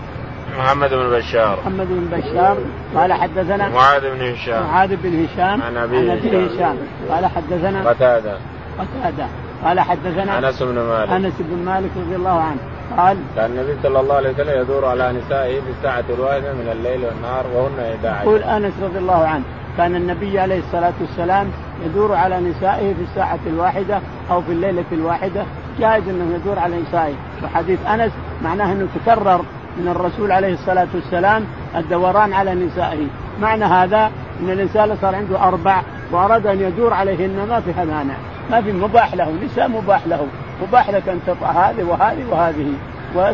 [0.58, 1.58] محمد بن بشار.
[1.60, 2.58] محمد بن بشار
[2.94, 4.62] قال حدثنا معاذ بن هشام.
[4.62, 6.76] معاذ بن هشام عن أبي هشام.
[7.10, 8.38] قال حدثنا قتادة.
[8.78, 9.26] قتادة.
[9.64, 11.10] قال حدثنا أنس بن مالك.
[11.10, 12.58] أنس بن مالك رضي الله عنه.
[12.96, 17.04] قال كان النبي صلى الله عليه وسلم يدور على نسائه في الساعة الواحدة من الليل
[17.04, 19.44] والنهار وهن 11 يقول أنس رضي الله عنه
[19.76, 21.50] كان النبي عليه الصلاة والسلام
[21.84, 25.44] يدور على نسائه في الساعة الواحدة أو في الليلة الواحدة
[25.78, 29.44] جائز أنه يدور على نسائه وحديث أنس معناه أنه تكرر
[29.78, 31.44] من الرسول عليه الصلاة والسلام
[31.76, 33.06] الدوران على نسائه.
[33.40, 34.10] معنى هذا
[34.40, 35.82] أن الإنسان صار عنده أربع
[36.12, 38.14] وأراد أن يدور عليهن ما فيها مانع.
[38.50, 40.26] ما في مباح له نساء مباح له.
[40.62, 42.72] مباح لك أن تطع هذه وهذه وهذه.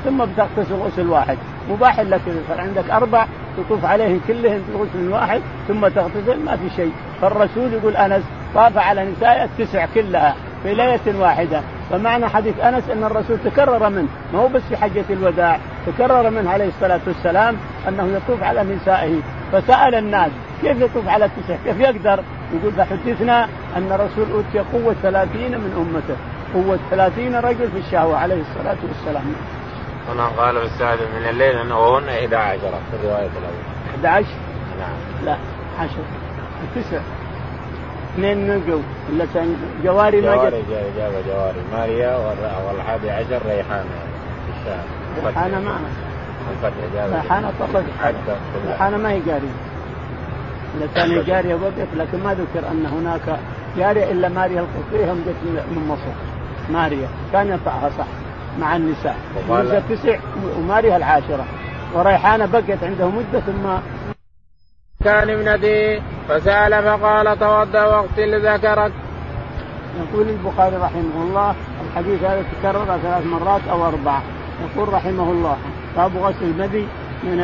[0.04, 1.38] ثم بتغتسل غسل واحد.
[1.70, 3.26] مباح لك صار عندك أربع
[3.56, 6.92] تطوف عليهم كلهم في غسل واحد ثم تغتسل ما في شيء.
[7.22, 8.22] فالرسول يقول أنس
[8.54, 11.60] طاف على نساء التسع كلها في ليلة واحدة.
[11.90, 14.08] فمعنى حديث أنس أن الرسول تكرر منه.
[14.32, 17.56] ما هو بس في حجة الوداع تكرر منه عليه الصلاة والسلام
[17.88, 19.20] أنه يطوف على نسائه.
[19.52, 20.30] فسأل الناس
[20.62, 22.24] كيف يطوف على التسع كيف يقدر؟
[22.54, 26.16] يقول فحدثنا أن الرسول أوتي قوة ثلاثين من أمته.
[26.54, 29.34] قوة ثلاثين رجل في الشهوة عليه الصلاة والسلام.
[30.08, 33.60] هنا قال في السادس من الليل أنه وهن 11 في الرواية الأولى.
[33.94, 34.26] 11
[34.78, 35.24] نعم.
[35.24, 35.36] لا
[35.78, 35.90] 10
[36.74, 37.00] تسع
[38.20, 39.26] اثنين نقوا ولا
[39.84, 40.62] جواري ما جواري
[40.96, 41.60] جاب جواري.
[41.72, 42.16] ماريا
[42.68, 43.84] والحادي عشر ريحانة.
[44.46, 45.26] في الشام.
[45.26, 45.76] ريحانة ما
[47.16, 47.84] ريحانة طلقت
[48.66, 49.54] ريحانة ما هي جاريه
[50.94, 53.38] كان جارية وقف لكن ما ذكر أن هناك
[53.76, 56.12] جارية إلا ماريا القبطيه هم جت من مصر.
[56.72, 57.08] ماريا.
[57.32, 58.06] كان يطعها صح
[58.60, 59.16] مع النساء.
[59.50, 60.18] النساء تسع
[60.58, 61.44] وماريا العاشرة.
[61.94, 63.68] وريحانة بقيت عنده مدة ثم
[65.04, 68.92] كان ابنتي فسأل فقال توضا واغسل ذكرك.
[70.00, 71.54] يقول البخاري رحمه الله
[71.86, 74.22] الحديث هذا تكرر ثلاث مرات أو اربعه
[74.64, 75.56] يقول رحمه الله
[75.96, 76.86] باب غسل المذي
[77.24, 77.40] من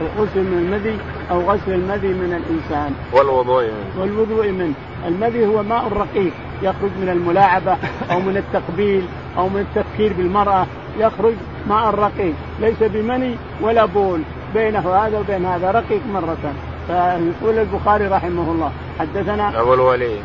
[0.00, 0.98] الغسل من المذي
[1.30, 2.94] أو غسل المذي من الإنسان.
[3.12, 4.00] والوضوء منه.
[4.00, 4.74] والوضوء منه،
[5.06, 6.32] المذي هو ماء رقيق
[6.62, 7.76] يخرج من الملاعبة
[8.10, 9.06] أو من التقبيل
[9.38, 10.66] أو من التفكير بالمرأة
[10.98, 11.34] يخرج
[11.68, 14.20] ماء رقيق ليس بمني ولا بول
[14.54, 16.52] بينه هذا وبين هذا رقيق مرة
[16.86, 20.22] فيقول البخاري رحمه الله حدثنا أبو الوليد.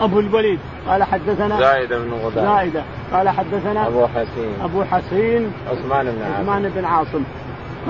[0.00, 0.58] أبو الوليد.
[0.88, 2.82] قال حدثنا زائدة بن غدار زائدة
[3.12, 4.54] قال حدثنا أبو حسين.
[4.64, 5.52] أبو حسين.
[5.70, 6.40] عثمان بن عاصم.
[6.40, 7.22] عثمان بن عاصم.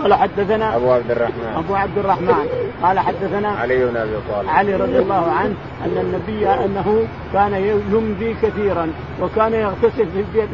[0.03, 1.55] قال حدثنا أبو عبد الرحمن.
[1.57, 2.47] أبو عبد الرحمن.
[2.83, 4.49] قال حدثنا علي بن أبي طالب.
[4.49, 8.89] علي رضي الله عنه أن النبي أنه كان يمضي كثيرا
[9.23, 10.07] وكان يغتسل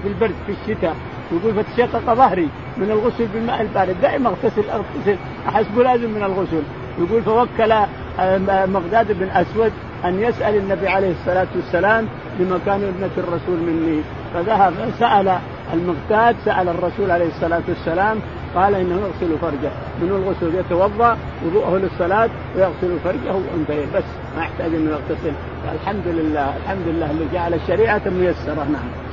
[0.03, 0.97] في البرد في الشتاء.
[1.33, 3.97] يقول فتشقق ظهري من الغسل بالماء البارد.
[4.03, 5.17] دائما اغتسل اغتسل.
[5.49, 6.63] احسبه لازم من الغسل.
[6.99, 7.73] يقول فوكل
[8.21, 9.73] آه، مقداد بن أسود
[10.05, 12.07] أن يسأل النبي عليه الصلاة والسلام
[12.39, 14.01] لمكان ابنة الرسول مني.
[14.35, 15.39] فذهب سأل
[15.73, 18.19] المقداد سأل الرسول عليه الصلاة والسلام
[18.55, 19.71] قال إنه يغسل فرجه.
[20.03, 21.17] من الغسل يتوضأ
[21.47, 23.87] وضوءه للصلاة ويغسل فرجه وانتهي.
[23.95, 24.05] بس
[24.37, 25.33] ما يحتاج إنه يغتسل.
[25.75, 28.55] الحمد لله الحمد لله اللي جعل الشريعة ميسرة.
[28.55, 29.10] نعم.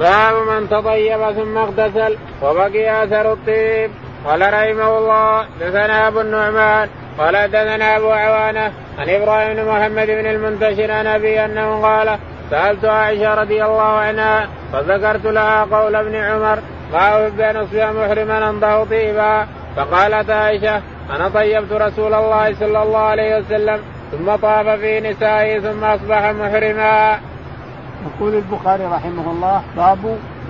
[0.00, 3.90] باب من تطيب ثم اغتسل وبقي أثر الطيب
[4.26, 10.26] قال رحمه الله دثنا أبو النعمان قال دثنا أبو عوانة عن إبراهيم بن محمد بن
[10.26, 12.18] المنتشر عن أبي أنه قال
[12.50, 16.58] سألت عائشة رضي الله عنها فذكرت لها قول ابن عمر
[16.92, 22.98] ما احب أن أصبح محرما انضه طيبا فقالت عائشة أنا طيبت رسول الله صلى الله
[22.98, 23.80] عليه وسلم
[24.12, 27.18] ثم طاف في نسائه ثم أصبح محرما.
[28.06, 29.98] يقول البخاري رحمه الله باب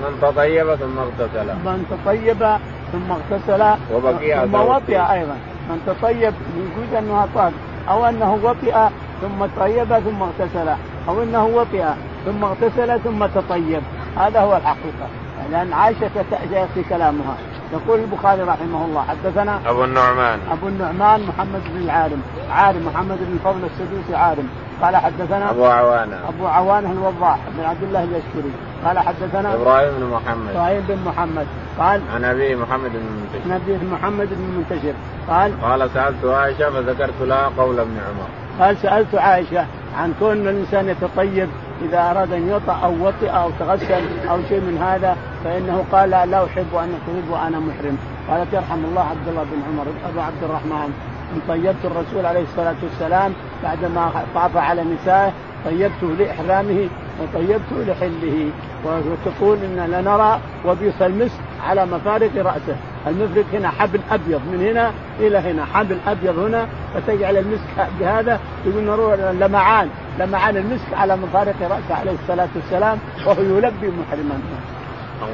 [0.02, 1.46] من تطيب ثم اغتسل.
[1.46, 2.58] من تطيب
[2.92, 5.36] ثم اغتسل وبقي ثم وطئ أيضا.
[5.70, 7.52] من تطيب يجوز أنه طاب
[7.88, 8.74] أو أنه وطئ
[9.20, 10.68] ثم طيب ثم اغتسل
[11.08, 11.84] أو أنه وطئ
[12.26, 13.82] ثم اغتسل ثم تطيب.
[14.16, 15.06] هذا هو الحقيقة.
[15.52, 16.10] لأن عائشة
[16.50, 17.36] سياتي كلامها.
[17.72, 20.38] يقول البخاري رحمه الله حدثنا أبو النعمان.
[20.52, 24.48] أبو النعمان محمد بن العارم عارم محمد بن فضل السدوسي عارم.
[24.82, 26.16] قال حدثنا أبو عوانة.
[26.28, 28.52] أبو عوانة الوضاح بن عبد الله اليشكري.
[28.84, 30.50] قال حدثنا إبراهيم بن محمد.
[30.50, 31.46] إبراهيم بن محمد.
[31.78, 34.94] قال عن أبي محمد بن المنتشر عن أبي محمد بن المنتشر
[35.28, 38.28] قال قال سألت عائشة فذكرت لها قول ابن عمر.
[38.60, 39.66] قال سألت عائشة
[39.98, 41.48] عن كون الإنسان يتطيب
[41.82, 46.26] إذا أراد أن يطأ أو وطئ أو تغسل أو شيء من هذا فإنه قال لا,
[46.26, 47.98] لا أحب أن أطيب وأنا محرم.
[48.30, 50.92] قالت يرحم الله عبد الله بن عمر أبو عبد الرحمن.
[51.34, 55.32] أن طيبت الرسول عليه الصلاة والسلام بعدما طاف على نسائه
[55.64, 56.88] طيبته لإحرامه
[57.22, 58.50] وطيبته لحله
[58.84, 65.38] وتقول إن لنرى وبيص المسك على مفارق رأسه، المفرق هنا حبل أبيض من هنا إلى
[65.38, 69.88] هنا، حبل أبيض هنا فتجعل المسك بهذا تقول نروح لمعان
[70.18, 74.38] لمعان المسك على مفارق رأسه عليه الصلاة والسلام وهو يلبي محرما.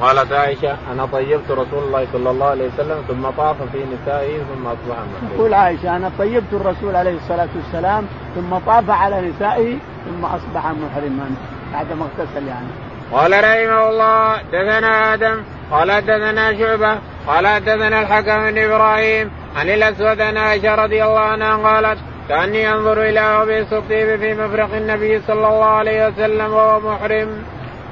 [0.01, 4.67] قالت عائشة أنا طيبت رسول الله صلى الله عليه وسلم ثم طاف في نسائه ثم
[4.67, 5.35] أصبح محرما.
[5.35, 8.05] تقول عائشة أنا طيبت الرسول عليه الصلاة والسلام
[8.35, 11.35] ثم طاف على نسائه ثم أصبح محرما
[11.73, 12.67] بعد ما اغتسل يعني.
[13.13, 20.21] قال رحمه الله دثنا آدم قال دثنا شعبة قال دثنا الحكم بن إبراهيم عن الأسود
[20.21, 25.47] عن عائشة رضي الله عنها قالت كأني أنظر إلى أبي الطيب في مفرق النبي صلى
[25.47, 27.29] الله عليه وسلم وهو محرم.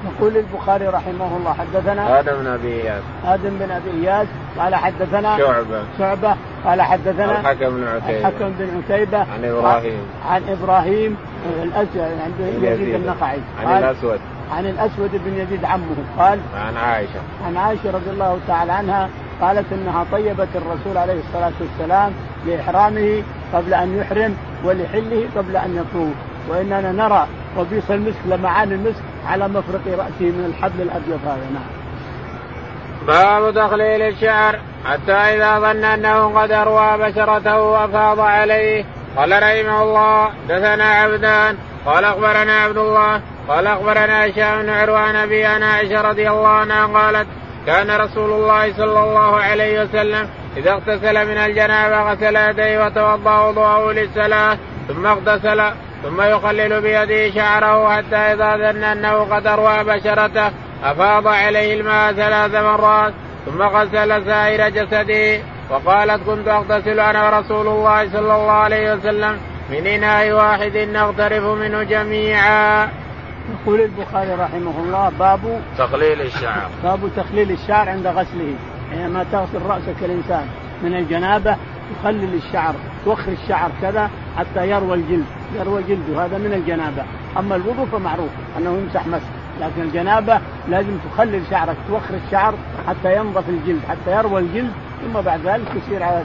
[0.04, 3.04] يقول البخاري رحمه الله حدثنا آدم بن أبي إياس.
[3.26, 4.28] آدم بن أبي إياس
[4.60, 5.84] قال حدثنا شعبة.
[5.97, 6.36] شعبة
[6.66, 8.20] قال حدثنا الحكم بن عتيبة.
[8.20, 9.18] الحكم بن عتيبة.
[9.18, 10.01] عن إبراهيم.
[10.30, 11.18] عن إبراهيم
[11.64, 14.20] الأسود عند يزيد النقعي عن الأسود.
[14.51, 15.95] عن الأسود بن يزيد عمه.
[16.18, 17.20] قال عن عائشة.
[17.47, 19.10] عن عائشة رضي الله تعالى عنها
[19.41, 22.12] قالت إنها طيبت الرسول عليه الصلاة والسلام
[22.47, 23.24] لإحرامه
[23.54, 26.14] قبل أن يحرم ولحله قبل أن يطوف.
[26.50, 27.28] وإننا نرى
[27.58, 31.84] وبيص المسك لمعان المسك على مفرق رأسه من الحبل الأبيض هذا نعم.
[33.08, 34.60] باب تخليل الشعر.
[34.86, 38.86] حتى إذا ظن أنه قد أروى بشرته افاض عليه
[39.18, 41.58] قال رحمه الله دثنا عبدان.
[41.86, 43.22] قال أخبرنا عبد الله.
[43.48, 47.28] قال أخبرنا هشام بن عروان أبي عائشة رضي الله عنها قالت
[47.66, 53.91] كان رسول الله صلى الله عليه وسلم إذا اغتسل من الجنابة غسل يديه وتوضأ وضوءه
[53.91, 55.62] للصلاة ثم اغتسل
[56.04, 60.51] ثم يخلل بيده شعره حتى إذا ظن أنه قد أروى بشرته
[60.84, 63.14] أفاض عليه الماء ثلاث مرات
[63.45, 69.38] ثم غسل سائر جسده وقالت كنت أغتسل أنا ورسول الله صلى الله عليه وسلم
[69.70, 72.89] من إناء واحد نغترف منه جميعا.
[73.51, 78.56] يقول البخاري رحمه الله باب تخليل الشعر باب تخليل الشعر عند غسله
[78.91, 80.47] حينما تغسل رأسك الإنسان
[80.84, 81.58] من الجنابة
[82.01, 82.74] تخلل الشعر
[83.06, 85.26] توخر الشعر كذا حتى يروى الجلد
[85.60, 87.04] يروى جلده هذا من الجنابة.
[87.40, 89.28] أما الوضوء فمعروف أنه يمسح مسح
[89.62, 92.54] لكن الجنابة لازم تخلل شعرك توخر الشعر
[92.88, 94.72] حتى ينضف الجلد حتى يروى الجلد
[95.02, 96.24] ثم بعد ذلك تسير على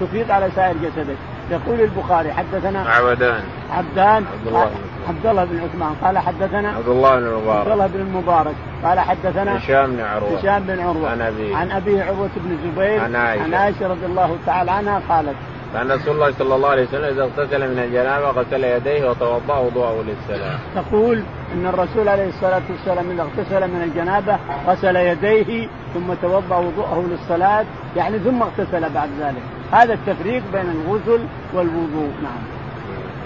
[0.00, 1.16] تفيض على سائر جسدك.
[1.50, 3.42] يقول البخاري حدثنا عبدان.
[3.70, 4.70] عبدان عبد الله
[5.08, 5.94] عبد الله بن عثمان.
[6.02, 7.60] قال حدثنا عبد الله بن المبارك.
[7.60, 8.54] عبد الله بن المبارك.
[8.84, 10.38] قال حدثنا هشام بن عروة.
[10.38, 11.10] هشام بن عروة.
[11.10, 11.56] عن أبيه.
[11.56, 13.44] عن أبيه عروة بن الزبير عن عائشة.
[13.44, 15.36] عن عائشة رضي الله تعالى عنها قالت
[15.74, 20.04] كان رسول الله صلى الله عليه وسلم إذا اغتسل من الجنابة غسل يديه وتوضأ وضوءه
[20.06, 20.58] للصلاه.
[20.74, 21.22] تقول
[21.54, 27.64] إن الرسول عليه الصلاة والسلام إذا اغتسل من الجنابة غسل يديه ثم توضأ وضوءه للصلاة
[27.96, 31.20] يعني ثم اغتسل بعد ذلك هذا التفريق بين الغسل
[31.54, 32.42] والوضوء نعم.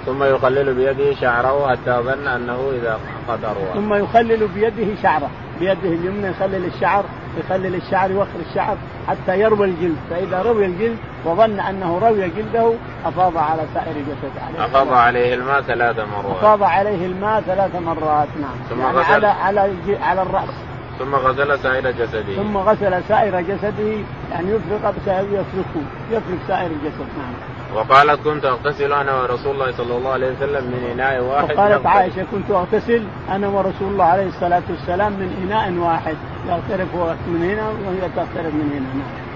[0.07, 3.75] ثم يقلل بيده شعره حتى ظن أنه إذا قد اروى.
[3.75, 5.31] ثم يخلل بيده شعره،
[5.61, 7.05] بيده اليمنى يخلل الشعر،
[7.39, 8.77] يخلل الشعر يوخر الشعر
[9.09, 12.73] حتى يروي الجلد، فإذا روي الجلد وظن أنه روي جلده
[13.05, 14.65] أفاض على سائر جسده.
[14.65, 16.37] أفاض عليه الماء ثلاث مرات.
[16.37, 18.57] أفاض عليه الماء ثلاث مرات نعم.
[18.71, 20.55] ثم يعني غسل على على على الرأس.
[20.99, 22.37] ثم غسل سائر جسده.
[22.37, 27.58] ثم غسل سائر جسده يعني يفرق يفرك يفرق سائر الجسد نعم.
[27.79, 31.57] وقالت كنت أغتسل أنا ورسول الله صلى الله عليه وسلم من إناء واحد.
[31.57, 36.17] وقالت عائشة كنت أغتسل أنا ورسول الله عليه الصلاة والسلام من إناء واحد.
[36.49, 36.95] يغترف
[37.27, 38.91] من هنا وهي تغترف من هنا.
[38.95, 39.29] نعم.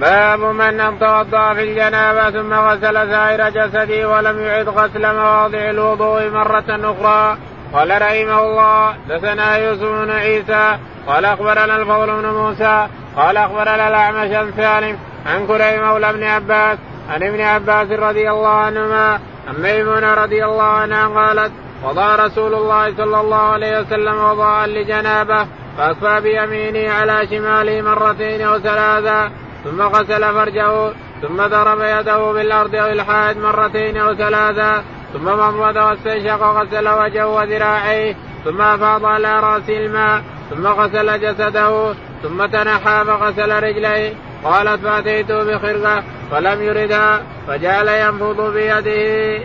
[0.00, 6.64] باب من توضا في الجنابة ثم غسل سائر جسده ولم يعد غسل مواضع الوضوء مرة
[6.68, 7.36] أخرى.
[7.72, 14.30] قال رحمه الله دثنا يوسف بن عيسى قال أخبرنا الفضل بن موسى قال أخبرنا الأعمش
[14.30, 16.78] عن سالم عن كريم مولى ابن عباس
[17.10, 21.52] عن ابن عباس رضي الله عنهما عن ميمونة رضي الله عنها قالت
[21.84, 25.46] وضع رسول الله صلى الله عليه وسلم وضاء لجنابة
[25.78, 29.30] فاصفى بيمينه على شماله مرتين أو ثلاثا
[29.64, 30.92] ثم غسل فرجه
[31.22, 34.82] ثم ضرب يده بالأرض أو الحائط مرتين أو ثلاثا
[35.12, 42.46] ثم مضمض واستنشق وغسل وجهه وذراعيه ثم أفاض على رأسه الماء ثم غسل جسده ثم
[42.46, 44.14] تنحى فغسل رجليه.
[44.44, 49.44] قالت فاتيته بخرقة فلم يردها فجعل ينفض بيده.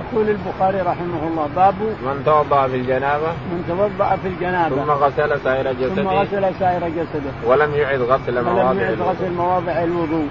[0.00, 3.26] يقول البخاري رحمه الله باب من توضأ في الجنابة.
[3.26, 4.76] من توضأ في الجنابة.
[4.76, 5.94] ثم غسل سائر جسده.
[5.94, 7.32] ثم غسل سائر جسده.
[7.46, 10.28] ولم يعد غسل مواضع ولم يعد غسل مواضع الوضوء.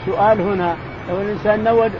[0.00, 0.76] السؤال هنا
[1.10, 1.90] لو الإنسان نوى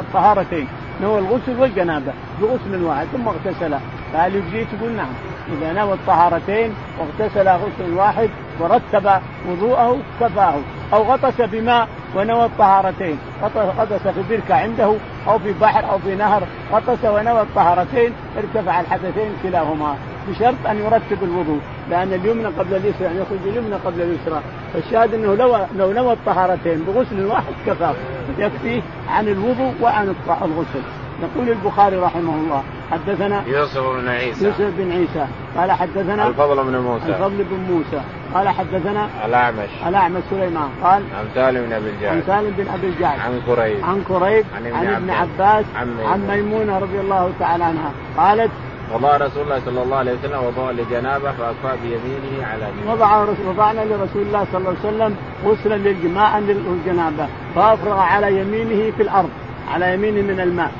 [0.00, 0.68] الطهارتين
[1.02, 3.74] نوى الغسل والجنابة بغسل واحد ثم اغتسل.
[4.12, 5.12] فهل يجزي تقول نعم.
[5.48, 8.30] إذا نوى الطهارتين واغتسل غسل واحد
[8.60, 9.10] ورتب
[9.48, 10.54] وضوءه كفاه
[10.94, 13.18] أو غطس بماء ونوى الطهارتين.
[13.56, 14.94] غطس في بركة عنده
[15.28, 16.42] أو في بحر أو في نهر.
[16.72, 19.96] غطس ونوى الطهارتين ارتفع الحدثين كلاهما.
[20.28, 21.60] بشرط أن يرتب الوضوء
[21.90, 24.40] لأن اليمنى قبل اليسرى يعني يخرج اليمنى قبل اليسرى.
[24.72, 27.94] فالشاهد أنه لو لو نوى الطهارتين بغسل واحد كفاه
[28.38, 30.82] يكفيه عن الوضوء وعن الغسل.
[31.22, 34.46] يقول البخاري رحمه الله حدثنا يوسف بن عيسى.
[34.46, 35.26] يوسف بن عيسى.
[35.56, 37.06] قال حدثنا الفضل بن موسى.
[37.06, 38.00] الفضل بن موسى.
[38.34, 39.68] قال حدثنا الأعمش.
[39.86, 40.68] الأعمش سليمان.
[40.82, 42.16] قال عن سالم بن أبي الجعد.
[42.16, 43.18] عن سالم بن أبي الجعد.
[43.18, 45.64] عن كريب عن كريب عن ابن عن ابن عباس.
[45.76, 46.26] عن.
[46.28, 47.92] ميمونة رضي الله تعالى عنها.
[48.16, 48.50] قالت
[48.94, 53.80] وضع رسول الله صلى الله عليه وسلم وضوء لجنابة فاصفى بيمينه على يمينه وضع وضعنا
[53.80, 59.30] لرسول الله صلى الله عليه وسلم غسلا للجماع للجنابة فأفرغ على يمينه في الأرض.
[59.70, 60.70] على يمينه من الماء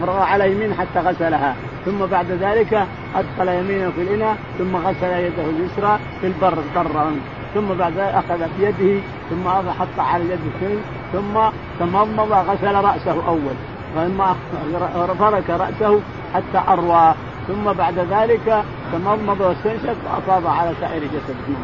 [0.00, 1.54] فرغ على يمين حتى غسلها.
[1.84, 2.86] ثم بعد ذلك
[3.16, 7.16] أدخل يمينه في الإناء ثم غسل يده اليسرى في البر برا.
[7.54, 10.80] ثم بعد ذلك اخذ بيده ثم حط على يده الشيء
[11.12, 11.34] ثم
[11.80, 13.56] تمضمض غسل رأسه أول.
[13.94, 14.20] ثم
[15.18, 16.00] فرك رأسه
[16.34, 17.14] حتى أروى.
[17.48, 21.58] ثم بعد ذلك تمضمض واستنشق وأفاض على سائر جسده.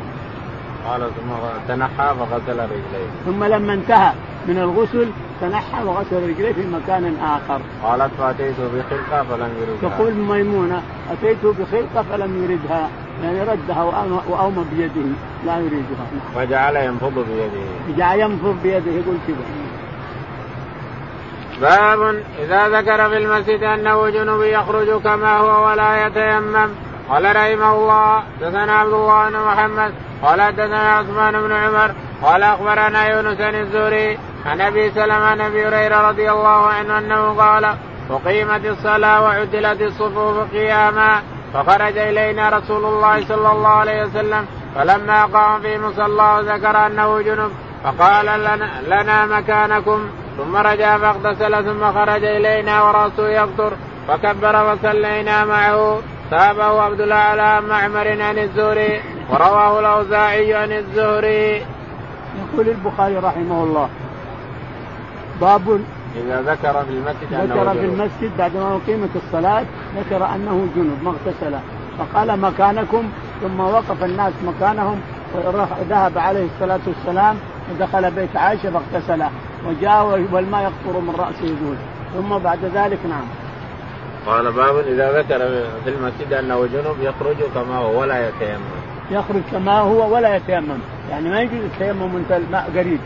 [0.88, 1.30] قال ثم
[1.68, 3.08] تنحى فغسل رجليه.
[3.26, 4.12] ثم لما انتهى
[4.48, 5.08] من الغسل
[5.40, 7.60] تنحى وغسل رجليه في مكان آخر.
[7.82, 9.90] قالت فأتيت بخلقة فلم يردها.
[9.90, 10.82] تقول ميمونة
[11.12, 12.88] أتيت بخلقة فلم يردها
[13.22, 13.82] يعني ردها
[14.28, 15.08] وأومى بيده
[15.46, 16.06] لا يريدها.
[16.36, 17.96] وجعل ينفض بيده.
[17.98, 19.36] جعل ينفض بيده يقول كذا.
[21.60, 26.68] باب إذا ذكر في المسجد أنه جنوب يخرج كما هو ولا يتيمم
[27.10, 29.92] قال رحمه الله حدثنا عبد الله بن محمد
[30.24, 35.66] قال حدثنا عثمان بن عمر قال أخبرنا يونس بن الزهري عن أبي سلمة عن أبي
[35.66, 37.74] هريرة رضي الله عنه أنه قال
[38.10, 41.22] أقيمت الصلاة وعدلت الصفوف قياما
[41.54, 47.50] فخرج إلينا رسول الله صلى الله عليه وسلم فلما قام في مصلاه ذكر أنه جنب
[47.84, 50.00] فقال لنا, لنا مكانكم
[50.36, 53.72] ثم رجع فاغتسل ثم خرج إلينا ورأسه يقطر
[54.08, 55.98] فكبر وصلينا معه
[56.30, 59.00] تابه عبد الاعلى عن معمر عن الزهري.
[59.30, 61.62] ورواه الأوزاعي عن الزهري.
[62.34, 63.88] يقول البخاري رحمه الله
[65.40, 65.80] باب
[66.16, 69.64] إذا ذكر في المسجد ذكر في المسجد بعدما أقيمت الصلاة
[69.96, 71.54] ذكر أنه جنب ما اغتسل.
[71.98, 73.04] فقال مكانكم
[73.42, 75.00] ثم وقف الناس مكانهم
[75.88, 77.36] ذهب عليه الصلاة والسلام
[77.70, 79.24] ودخل بيت عائشة فاغتسل.
[79.66, 81.76] وجاء والماء يقطر من رأسه يقول.
[82.14, 83.24] ثم بعد ذلك نعم.
[84.26, 85.38] قال باب إذا ذكر
[85.84, 88.73] في المسجد أنه جنوب يخرج كما هو ولا يتيمم.
[89.10, 90.78] يخرج كما هو ولا يتيمم،
[91.10, 93.00] يعني ما يجوز التيمم وانت الماء قريب.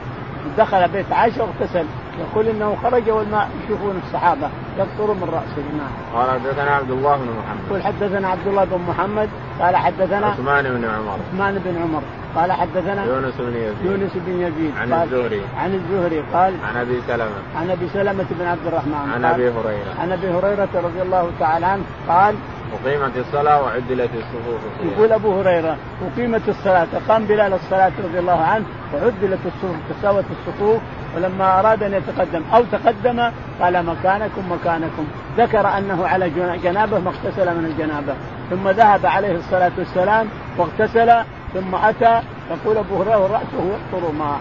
[0.58, 1.84] دخل بيت عائشة واغتسل.
[2.18, 5.90] يقول إنه خرج والماء يشوفون الصحابة يقطر من راسه نعم.
[6.14, 7.66] قال حدثنا عبد الله بن محمد.
[7.68, 9.28] يقول حدثنا عبد الله بن محمد.
[9.60, 11.18] قال حدثنا عثمان بن عمر.
[11.32, 12.02] عثمان بن عمر.
[12.36, 13.84] قال حدثنا يونس بن يزيد.
[13.84, 14.72] يونس بن يزيد.
[14.80, 15.42] عن الزهري.
[15.56, 16.20] عن الزهري.
[16.34, 17.38] قال عن أبي سلمة.
[17.56, 19.10] عن أبي سلمة بن عبد الرحمن.
[19.14, 20.00] عن أبي هريرة.
[20.00, 21.82] عن أبي هريرة رضي الله تعالى عنه.
[22.08, 22.34] قال
[22.72, 24.60] أقيمت الصلاة وعدلت الصفوف.
[24.92, 25.76] يقول أبو هريرة
[26.12, 28.64] أقيمت الصلاة قام بلال الصلاة رضي الله عنه
[28.94, 30.82] وعدلت الصفوف تساوت الصفوف
[31.16, 35.06] ولما أراد أن يتقدم أو تقدم قال مكانكم مكانكم.
[35.38, 36.30] ذكر أنه على
[36.62, 38.14] جنابه ما اغتسل من الجنابة.
[38.50, 44.38] ثم ذهب عليه الصلاة والسلام واغتسل ثم أتى يقول أبو هريرة رأسه يقطر ماء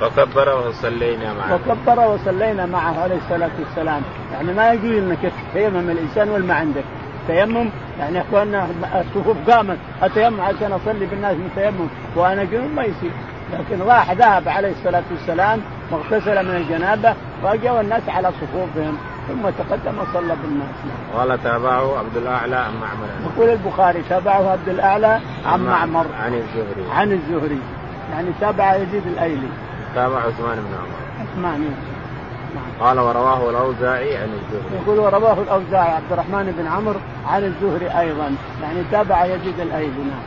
[0.00, 1.54] فكبر وصلينا معه.
[1.54, 4.02] وكبر وصلينا معه عليه الصلاة والسلام.
[4.32, 6.84] يعني ما يجوز أنك تتيمم الإنسان والما عندك
[7.26, 7.68] تيمم
[7.98, 13.10] يعني إخواننا الصفوف قامت أتيمم عشان أصلي بالناس من تيمم وأنا جنوب ما يصير.
[13.52, 15.60] لكن راح ذهب عليه الصلاة والسلام
[15.90, 17.14] واغتسل من الجنابة
[17.44, 18.96] وجاء الناس على صفوفهم
[19.28, 20.74] ثم تقدم وصلى بالناس.
[21.16, 23.32] قال تابعه عبد الأعلى عن معمر.
[23.34, 26.06] يقول البخاري تابعه عبد الأعلى عن معمر.
[26.24, 26.90] عن الزهري.
[26.92, 27.60] عن الزهري.
[28.12, 29.48] يعني تابع يزيد الأيلي.
[29.94, 31.26] تابع عثمان بن عمر.
[31.26, 31.74] عثمان
[32.80, 34.82] قال ورواه الأوزاعي عن الزهري.
[34.82, 38.36] يقول ورواه الأوزاعي عبد الرحمن بن عمرو عن الزهري أيضا.
[38.62, 40.22] يعني تابع يزيد الايلي نعم.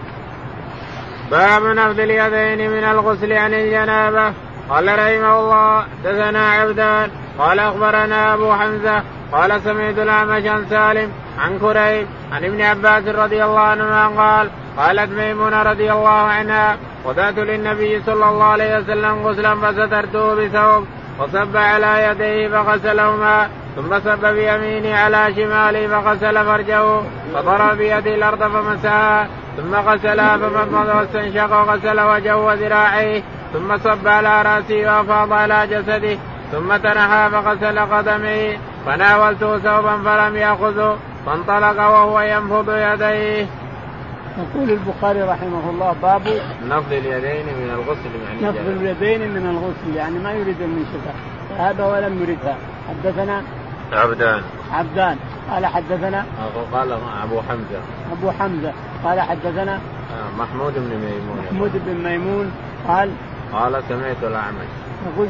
[1.32, 4.34] باب نفض اليدين من الغسل عن الجنابة.
[4.70, 7.10] قال رحمه الله دثنا عبدان.
[7.40, 9.04] قال أخبرنا أبو حمزة.
[9.32, 15.12] قال سمعت الأعمش عن سالم عن كريب عن ابن عباس رضي الله عنهما قال قالت
[15.12, 20.88] ميمونة رضي الله عنها وذات للنبي صلى الله عليه وسلم غسلا فسترته بثوب.
[21.20, 27.02] وصب على يديه فغسلهما ثم صب بيمينه على شماله فغسل فرجه
[27.34, 34.76] فضرب بيده الأرض فمسها ثم غسلها فمضمض واستنشق وغسل وجهه وذراعيه ثم صب على رأسه
[34.86, 36.18] وأفاض على جسده
[36.52, 43.46] ثم تنحى فغسل قدميه فناولته ثوبا فلم يأخذه فانطلق وهو ينفض يديه.
[44.40, 46.22] يقول البخاري رحمه الله باب
[46.68, 51.12] نفض اليدين من الغسل يعني نفض اليدين من الغسل يعني ما يريد المنشفة
[51.58, 52.58] هذا ولم يردها
[52.90, 53.44] حدثنا
[53.94, 54.42] عبدان.
[54.72, 55.18] عبدان.
[55.52, 56.26] قال حدثنا
[56.74, 56.92] قال
[57.24, 57.82] أبو حمزة.
[58.12, 58.74] أبو حمزة.
[59.04, 61.46] قال حدثنا آه، محمود بن ميمون.
[61.52, 62.52] محمود بن ميمون
[62.88, 63.12] قال
[63.54, 64.70] قال سمعت الأعمش.
[65.08, 65.28] يقول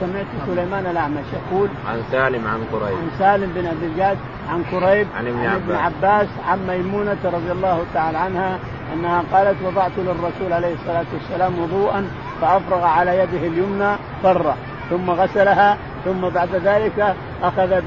[0.00, 2.96] سمعت سليمان الأعمش يقول عن سالم عن قريب.
[2.98, 4.18] عن سالم بن أبي الجاد
[4.50, 6.28] عن قريب عن ابن عن ابن عباس.
[6.48, 8.58] عن ميمونة رضي الله تعالى عنها
[8.94, 12.10] أنها قالت وضعت للرسول عليه الصلاة والسلام وضوءا
[12.40, 14.56] فأفرغ على يده اليمنى فره
[14.90, 17.80] ثم غسلها ثم بعد ذلك أخذ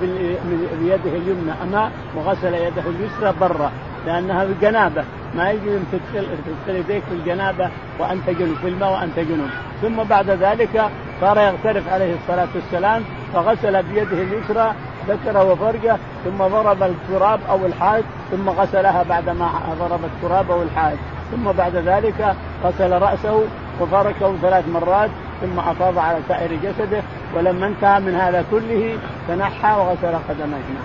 [0.79, 3.71] بيده اليمنى اماء وغسل يده اليسرى برا
[4.05, 5.03] لأنها بالجنابه
[5.35, 7.69] ما يجوز ان تدخل يديك في الجنابة
[7.99, 9.49] وأنت جنوب في الماء وأنت جنوب.
[9.81, 10.89] ثم بعد ذلك
[11.21, 13.03] صار يغترف عليه الصلاة والسلام
[13.33, 14.73] فغسل بيده اليسرى
[15.07, 20.97] ذكره وفرجه ثم ضرب التراب أو الحائط ثم غسلها بعدما ضرب التراب أو الحائط.
[21.31, 23.43] ثم بعد ذلك غسل رأسه
[23.81, 25.09] وفركه ثلاث مرات
[25.41, 27.01] ثم أفاض على سائر جسده
[27.35, 30.79] ولما انتهى من هذا كله تنحى وغسل قدميه.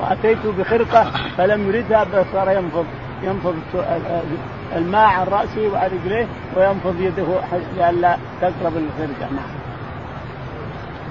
[0.00, 2.86] وأتيت بخرقة فلم يردها بل صار ينفض.
[3.24, 3.54] ينفض
[4.76, 7.26] الماء عن رأسه وعن رجليه وينفض يده
[7.76, 9.64] لئلا تقرب الخرقه نعم.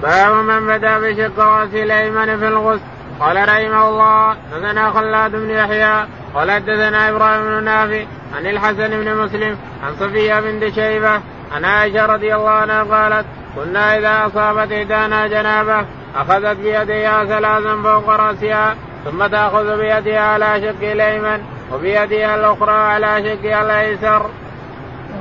[0.02, 2.80] باب من بدا بشق راسه الأيمن في الغسل.
[3.20, 8.04] قال رحمه الله حدثنا خلاد بن يحيى قال حدثنا إبراهيم بن نافع
[8.36, 11.20] عن الحسن بن مسلم عن صفية بنت شيبة
[11.54, 15.86] عن عائشة رضي الله عنها قالت كنا إذا أصابت إحدانا جنابة
[16.16, 21.53] أخذت بيديها ثلاثا فوق رأسها ثم تأخذ بيدها على شق الأيمن.
[21.74, 24.26] وبيدها الأخرى على شقها الأيسر.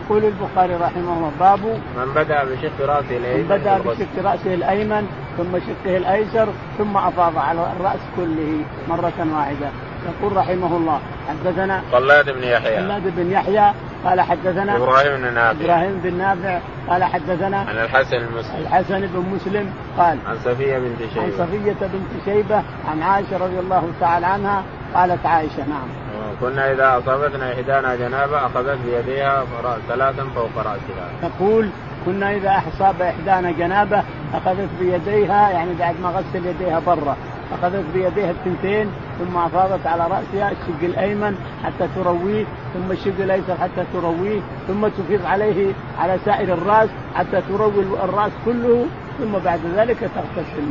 [0.05, 1.59] يقول البخاري رحمه الله باب
[1.97, 6.47] من بدأ بشق راسه الأيمن من بدأ بشق راسه الأيمن ثم شقه الأيسر
[6.77, 9.69] ثم أفاض على الرأس كله مرة واحدة.
[10.05, 10.99] يقول رحمه الله
[11.29, 12.77] حدثنا خلاد بن يحيى.
[12.77, 13.73] خلاد بن يحيى
[14.05, 15.65] قال حدثنا إبراهيم بن نافع.
[15.65, 18.55] إبراهيم بن نافع قال حدثنا عن الحسن المسلم.
[18.59, 21.23] الحسن بن مسلم قال عن صفية بنت شيبة.
[21.23, 24.63] عن صفية بنت شيبة عن عائشة رضي الله تعالى عنها
[24.95, 26.02] قالت عائشة نعم.
[26.41, 29.45] كنا إذا أصابتنا إحدانا جنابة أخذت بيديها
[29.89, 31.29] ثلاثا فوق رأسها.
[31.29, 31.69] تقول
[32.05, 34.03] كنا إذا أصاب إحدانا جنابة
[34.33, 37.15] أخذت بيديها يعني بعد ما غسل يديها برا
[37.53, 43.83] أخذت بيديها الثنتين ثم أفاضت على رأسها الشق الأيمن حتى ترويه ثم الشق الأيسر حتى
[43.93, 48.85] ترويه ثم تفيض عليه على سائر الرأس حتى تروي الرأس كله
[49.19, 50.63] ثم بعد ذلك تغتسل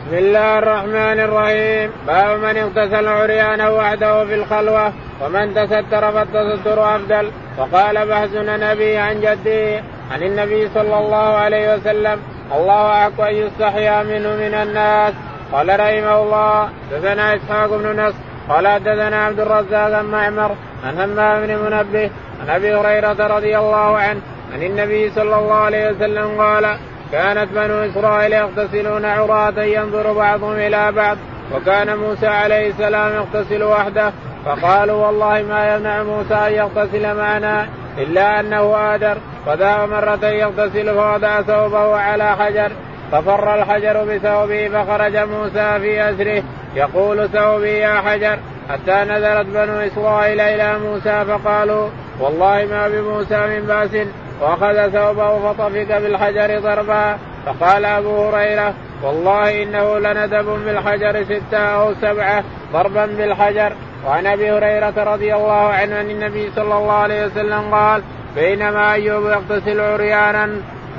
[0.00, 1.90] بسم الله الرحمن الرحيم.
[2.06, 7.30] باب من اغتسل عريانا وحده في الخلوة ومن تستر فالتستر أفضل.
[7.58, 12.18] وقال بحثنا نبي عن جده عن النبي صلى الله عليه وسلم.
[12.56, 15.14] الله احق ان يستحيا منه من الناس.
[15.52, 20.50] قال رحمه الله دثنا إسحاق بن نصر قال حدثنا عبد الرزاق عن معمر
[20.84, 24.20] عن همام بن منبه عن أبي هريرة رضي الله عنه
[24.52, 26.76] عن النبي صلى الله عليه وسلم قال
[27.12, 31.16] كانت بنو إسرائيل يغتسلون عراة ينظر بعضهم إلى بعض
[31.54, 34.12] وكان موسى عليه السلام يغتسل وحده
[34.44, 39.16] فقالوا والله ما يمنع موسى أن يغتسل معنا إلا أنه آدر.
[39.46, 42.72] فذهب مرة يغتسل فوضع ثوبه على حجر
[43.12, 46.42] ففر الحجر بثوبه فخرج موسى في اسره
[46.74, 48.38] يقول ثوبي يا حجر.
[48.70, 51.88] حتى نزلت بنو إسرائيل إلى موسى فقالوا
[52.20, 54.06] والله ما بموسى من بأس.
[54.40, 62.44] وأخذ ثوبه فطفق بالحجر ضربا فقال أبو هريرة والله إنه لندب بالحجر ستة أو سبعة
[62.72, 63.72] ضربا بالحجر.
[64.06, 68.02] وعن أبي هريرة رضي الله عنه عن النبي صلى الله عليه وسلم قال
[68.34, 70.50] بينما أيوب يغتسل عريانا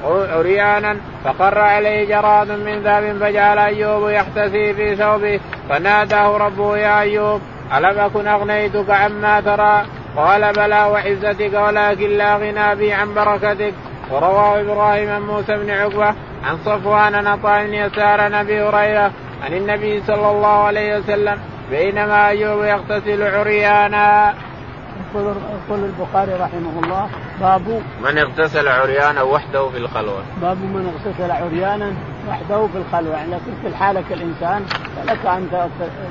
[0.06, 5.40] عريانا فقر عليه جراد من ذهب فجعل أيوب يحتسي في ثوبه
[5.70, 7.42] فناداه ربه يا أيوب
[7.78, 9.86] ألم أكن أغنيتك عما ترى؟
[10.18, 13.74] قال بلى وعزتك ولكن لا غنى بي عن بركتك
[14.12, 19.12] ورواه إبراهيم عن موسى بن عقبة عن صفوان عطاء بن يسار عن أبي هريرة
[19.44, 21.40] عن النبي صلى الله عليه وسلم
[21.70, 24.34] بينما أيوب يغتسل عريانا.
[25.16, 25.36] يقول
[25.68, 27.10] يقول البخاري رحمه الله
[27.42, 30.24] باب من اغتسل عريانا وحده في الخلوة.
[30.42, 31.94] باب من اغتسل عريانا
[32.30, 35.48] وحده في الخلوة يعني لكن في حالك الانسان فلك أن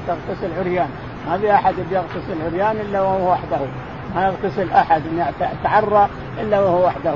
[0.07, 0.89] تغتسل عريان
[1.27, 3.59] ما في أحد يغتسل عريان إلا وهو وحده.
[4.15, 5.03] ما يغتسل أحد
[5.41, 6.09] يتعرى
[6.41, 7.15] إلا وهو وحده.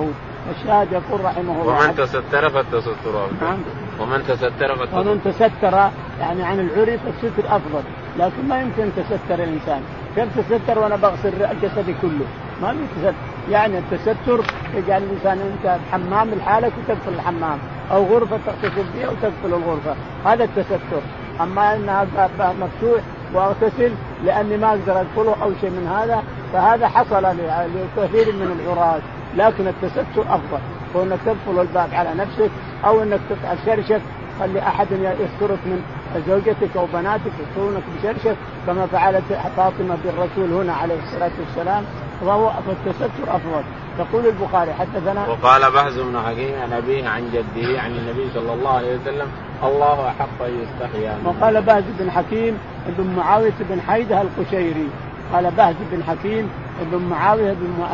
[0.50, 1.84] الشاهد يقول رحمه الله.
[1.84, 3.58] ومن تستر فالتستر نعم.
[4.00, 5.90] ومن تستر فالتستر ومن تستر
[6.20, 7.82] يعني عن العري فالستر أفضل.
[8.18, 9.80] لكن ما يمكن تستر الإنسان.
[10.16, 11.32] كيف تستر وأنا بغسل
[11.62, 12.26] جسدي كله؟
[12.62, 13.14] ما في تستر.
[13.50, 14.44] يعني التستر
[14.74, 17.58] يجعل الإنسان أنت حمام لحالك وتقفل الحمام.
[17.92, 19.94] أو غرفة تغتسل فيها وتقفل الغرفة.
[20.24, 21.02] هذا التستر.
[21.40, 22.06] أما إنها
[22.38, 23.00] مفتوح
[23.34, 23.92] واغتسل
[24.24, 26.22] لأني ما أقدر أدخله أو شيء من هذا
[26.52, 29.00] فهذا حصل لكثير من العراة
[29.36, 30.58] لكن التستر أفضل.
[30.92, 32.50] كونك تقفل الباب على نفسك
[32.84, 34.00] أو إنك تفعل شرشك
[34.40, 35.82] خلي أحد يسترك من
[36.28, 39.24] زوجتك أو بناتك يسترونك بشرشك كما فعلت
[39.56, 41.84] فاطمة بالرسول هنا عليه الصلاة والسلام.
[42.22, 43.64] وهو فالتستر أفضل.
[43.98, 48.70] يقول البخاري حدثنا وقال بهز بن حكيم عن أبيه عن جده عن النبي صلى الله
[48.70, 49.28] عليه وسلم
[49.64, 52.58] الله أحق أن يستحيا وقال بهز بن حكيم
[52.98, 54.88] بن معاوية بن حيدة القشيري.
[55.32, 56.50] قال بهز بن حكيم
[56.92, 57.84] بن معاوية بن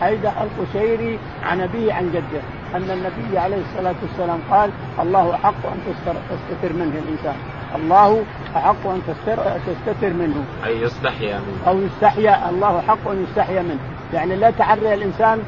[0.00, 2.42] حيدة القشيري عن أبيه عن جده
[2.74, 4.70] أن النبي عليه الصلاة والسلام قال
[5.02, 5.94] الله أحق أن
[6.30, 7.36] تستتر منه الإنسان.
[7.76, 8.24] الله
[8.56, 10.44] أحق أن تستر تستتر منه.
[10.66, 11.68] أي يستحيا منه.
[11.70, 13.80] أو يستحيا الله حق أن يستحيا منه.
[14.14, 15.42] يعني لا تعري الإنسان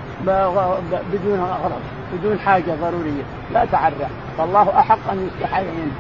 [1.13, 1.81] بدون غرض
[2.13, 3.23] بدون حاجة ضرورية.
[3.53, 3.95] لا تعرى
[4.39, 5.93] فالله أحق أن يستحي منه.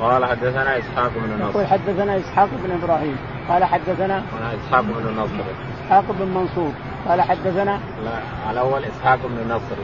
[0.00, 1.50] قال حدثنا إسحاق بن نصر.
[1.50, 3.16] يقول حدثنا إسحاق بن إبراهيم.
[3.48, 4.22] قال حدثنا
[4.64, 5.44] إسحاق بن نصر.
[5.84, 6.72] إسحاق بن منصور.
[7.08, 9.76] قال حدثنا لا الأول إسحاق بن نصر.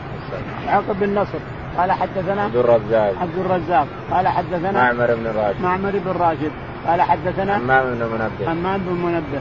[0.64, 1.38] إسحاق بن نصر.
[1.78, 3.14] قال حدثنا عبد الرزاق.
[3.20, 3.86] عبد الرزاق.
[4.10, 5.62] قال حدثنا معمر بن راشد.
[5.62, 6.52] معمر بن راشد.
[6.86, 8.46] قال حدثنا حمام بن منبه.
[8.46, 9.40] حمام بن منبه.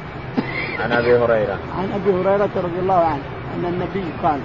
[0.83, 1.57] عن أبي هريرة.
[1.77, 3.21] عن أبي هريرة رضي الله عنه
[3.55, 4.39] أن النبي قال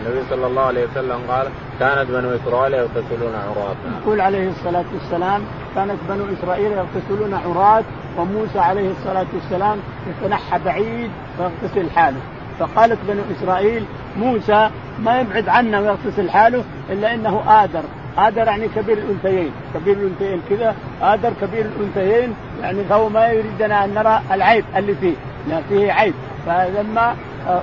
[0.00, 1.46] النبي صلى الله عليه وسلم قال
[1.80, 5.42] كانت بنو إسرائيل يغتسلون عراة يقول عليه الصلاة والسلام
[5.74, 7.84] كانت بنو إسرائيل يغتسلون عراة
[8.18, 9.78] وموسى عليه الصلاة والسلام
[10.08, 12.20] يتنحى بعيد ويغتسل حاله.
[12.58, 13.84] فقالت بنو إسرائيل
[14.16, 14.70] موسى
[15.04, 17.82] ما يبعد عنا ويغتسل حاله إلا إنه آدر.
[18.18, 19.50] آدر يعني كبير الأنثيين.
[19.74, 25.14] كبير الأنثيين كذا آدر كبير الأنثيين يعني فهو ما يريدنا أن نرى العيب اللي فيه
[25.48, 26.14] لا فيه عيب.
[26.46, 27.16] فلما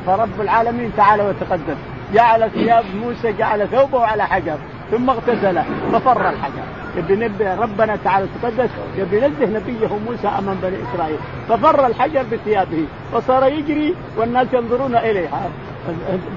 [0.05, 1.75] فرب العالمين تعالى وتقدم.
[2.13, 4.57] جعل ثياب موسى جعل ثوبه على حجر
[4.91, 5.61] ثم اغتسل
[5.93, 6.63] ففر الحجر.
[6.97, 11.17] يبي ربنا تعالى تقدس يبي ينزه نبيه موسى أمام بني إسرائيل.
[11.49, 15.29] ففر الحجر بثيابه وصار يجري والناس ينظرون اليه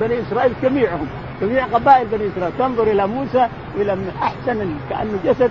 [0.00, 1.06] بني إسرائيل جميعهم
[1.40, 2.54] جميع قبائل بني إسرائيل.
[2.58, 5.50] تنظر إلى موسى إلى من أحسن كأنه جسد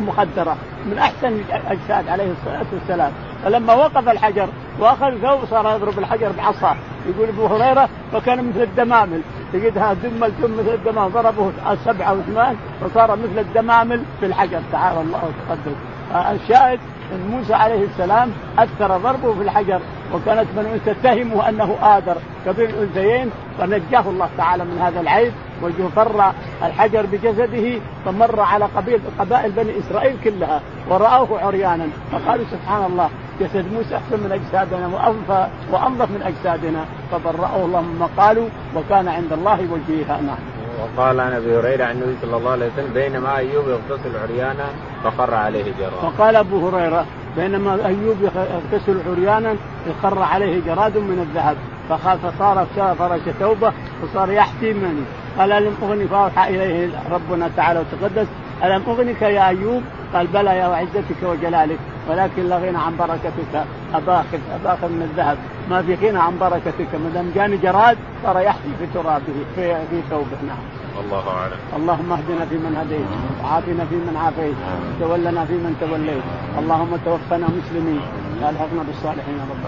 [0.00, 3.12] مخدرة من أحسن الأجساد عليه الصلاة والسلام.
[3.44, 4.48] فلما وقف الحجر
[4.80, 6.76] وأخذ ثوب صار يضرب الحجر بعصاه
[7.08, 9.20] يقول أبو هريرة فكان مثل الدمامل.
[9.52, 10.20] تجدها ثم
[10.58, 11.12] مثل الدمامل.
[11.12, 11.52] ضربه
[11.84, 14.60] سبعه وثمان فصار مثل الدمامل في الحجر.
[14.72, 15.74] تعالى الله وتقدم.
[16.14, 16.78] الشاهد
[17.12, 19.80] إن موسى عليه السلام أثر ضربه في الحجر.
[20.14, 25.32] وكانت بنو تتهمه أنه آدر كبير الأنثيين فنجاه الله تعالى من هذا العيب
[25.62, 26.32] وفر
[26.62, 33.72] الحجر بجسده فمر على قبيل قبائل بني إسرائيل كلها ورأوه عريانا فقالوا سبحان الله جسد
[33.72, 39.60] موسى أحسن من أجسادنا وأنفى وأنظف من أجسادنا فبرأه الله مما قالوا وكان عند الله
[39.72, 40.38] وجيها نعم.
[40.80, 44.64] وقال عن أبي هريرة عن النبي صلى الله عليه وسلم بينما أيوب يغتسل عريانا
[45.04, 46.12] فخر عليه جراد.
[46.12, 49.56] فقال أبو هريرة بينما أيوب يغتسل عريانا
[50.02, 51.56] خر عليه جراد من الذهب
[51.88, 52.66] فخاف فصار
[52.98, 53.72] فرش ثوبه
[54.02, 55.02] وصار يحتي مني.
[55.38, 58.26] قال الم اغني فأوحى إليه ربنا تعالى وتقدس
[58.64, 59.82] ألم أغنك يا أيوب؟
[60.14, 61.78] قال بلى يا وعزتك وجلالك
[62.08, 63.64] ولكن لا غنى عن بركتك.
[63.94, 65.38] أباخذ أباخذ من الذهب.
[65.70, 66.94] ما في غنى عن بركتك.
[66.94, 70.38] ما دام جاني جراد صار يحكي في ترابه في في ثوبه.
[70.46, 70.58] نعم.
[71.04, 71.56] الله أعلم.
[71.76, 73.06] اللهم اهدنا فيمن هديت،
[73.44, 74.56] وعافنا فيمن عافيت،
[75.00, 76.22] تولنا فيمن توليت،
[76.58, 78.00] اللهم توفنا مسلمين،
[78.40, 79.64] لا ألحقنا بالصالحين رب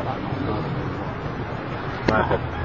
[2.09, 2.59] العالمين.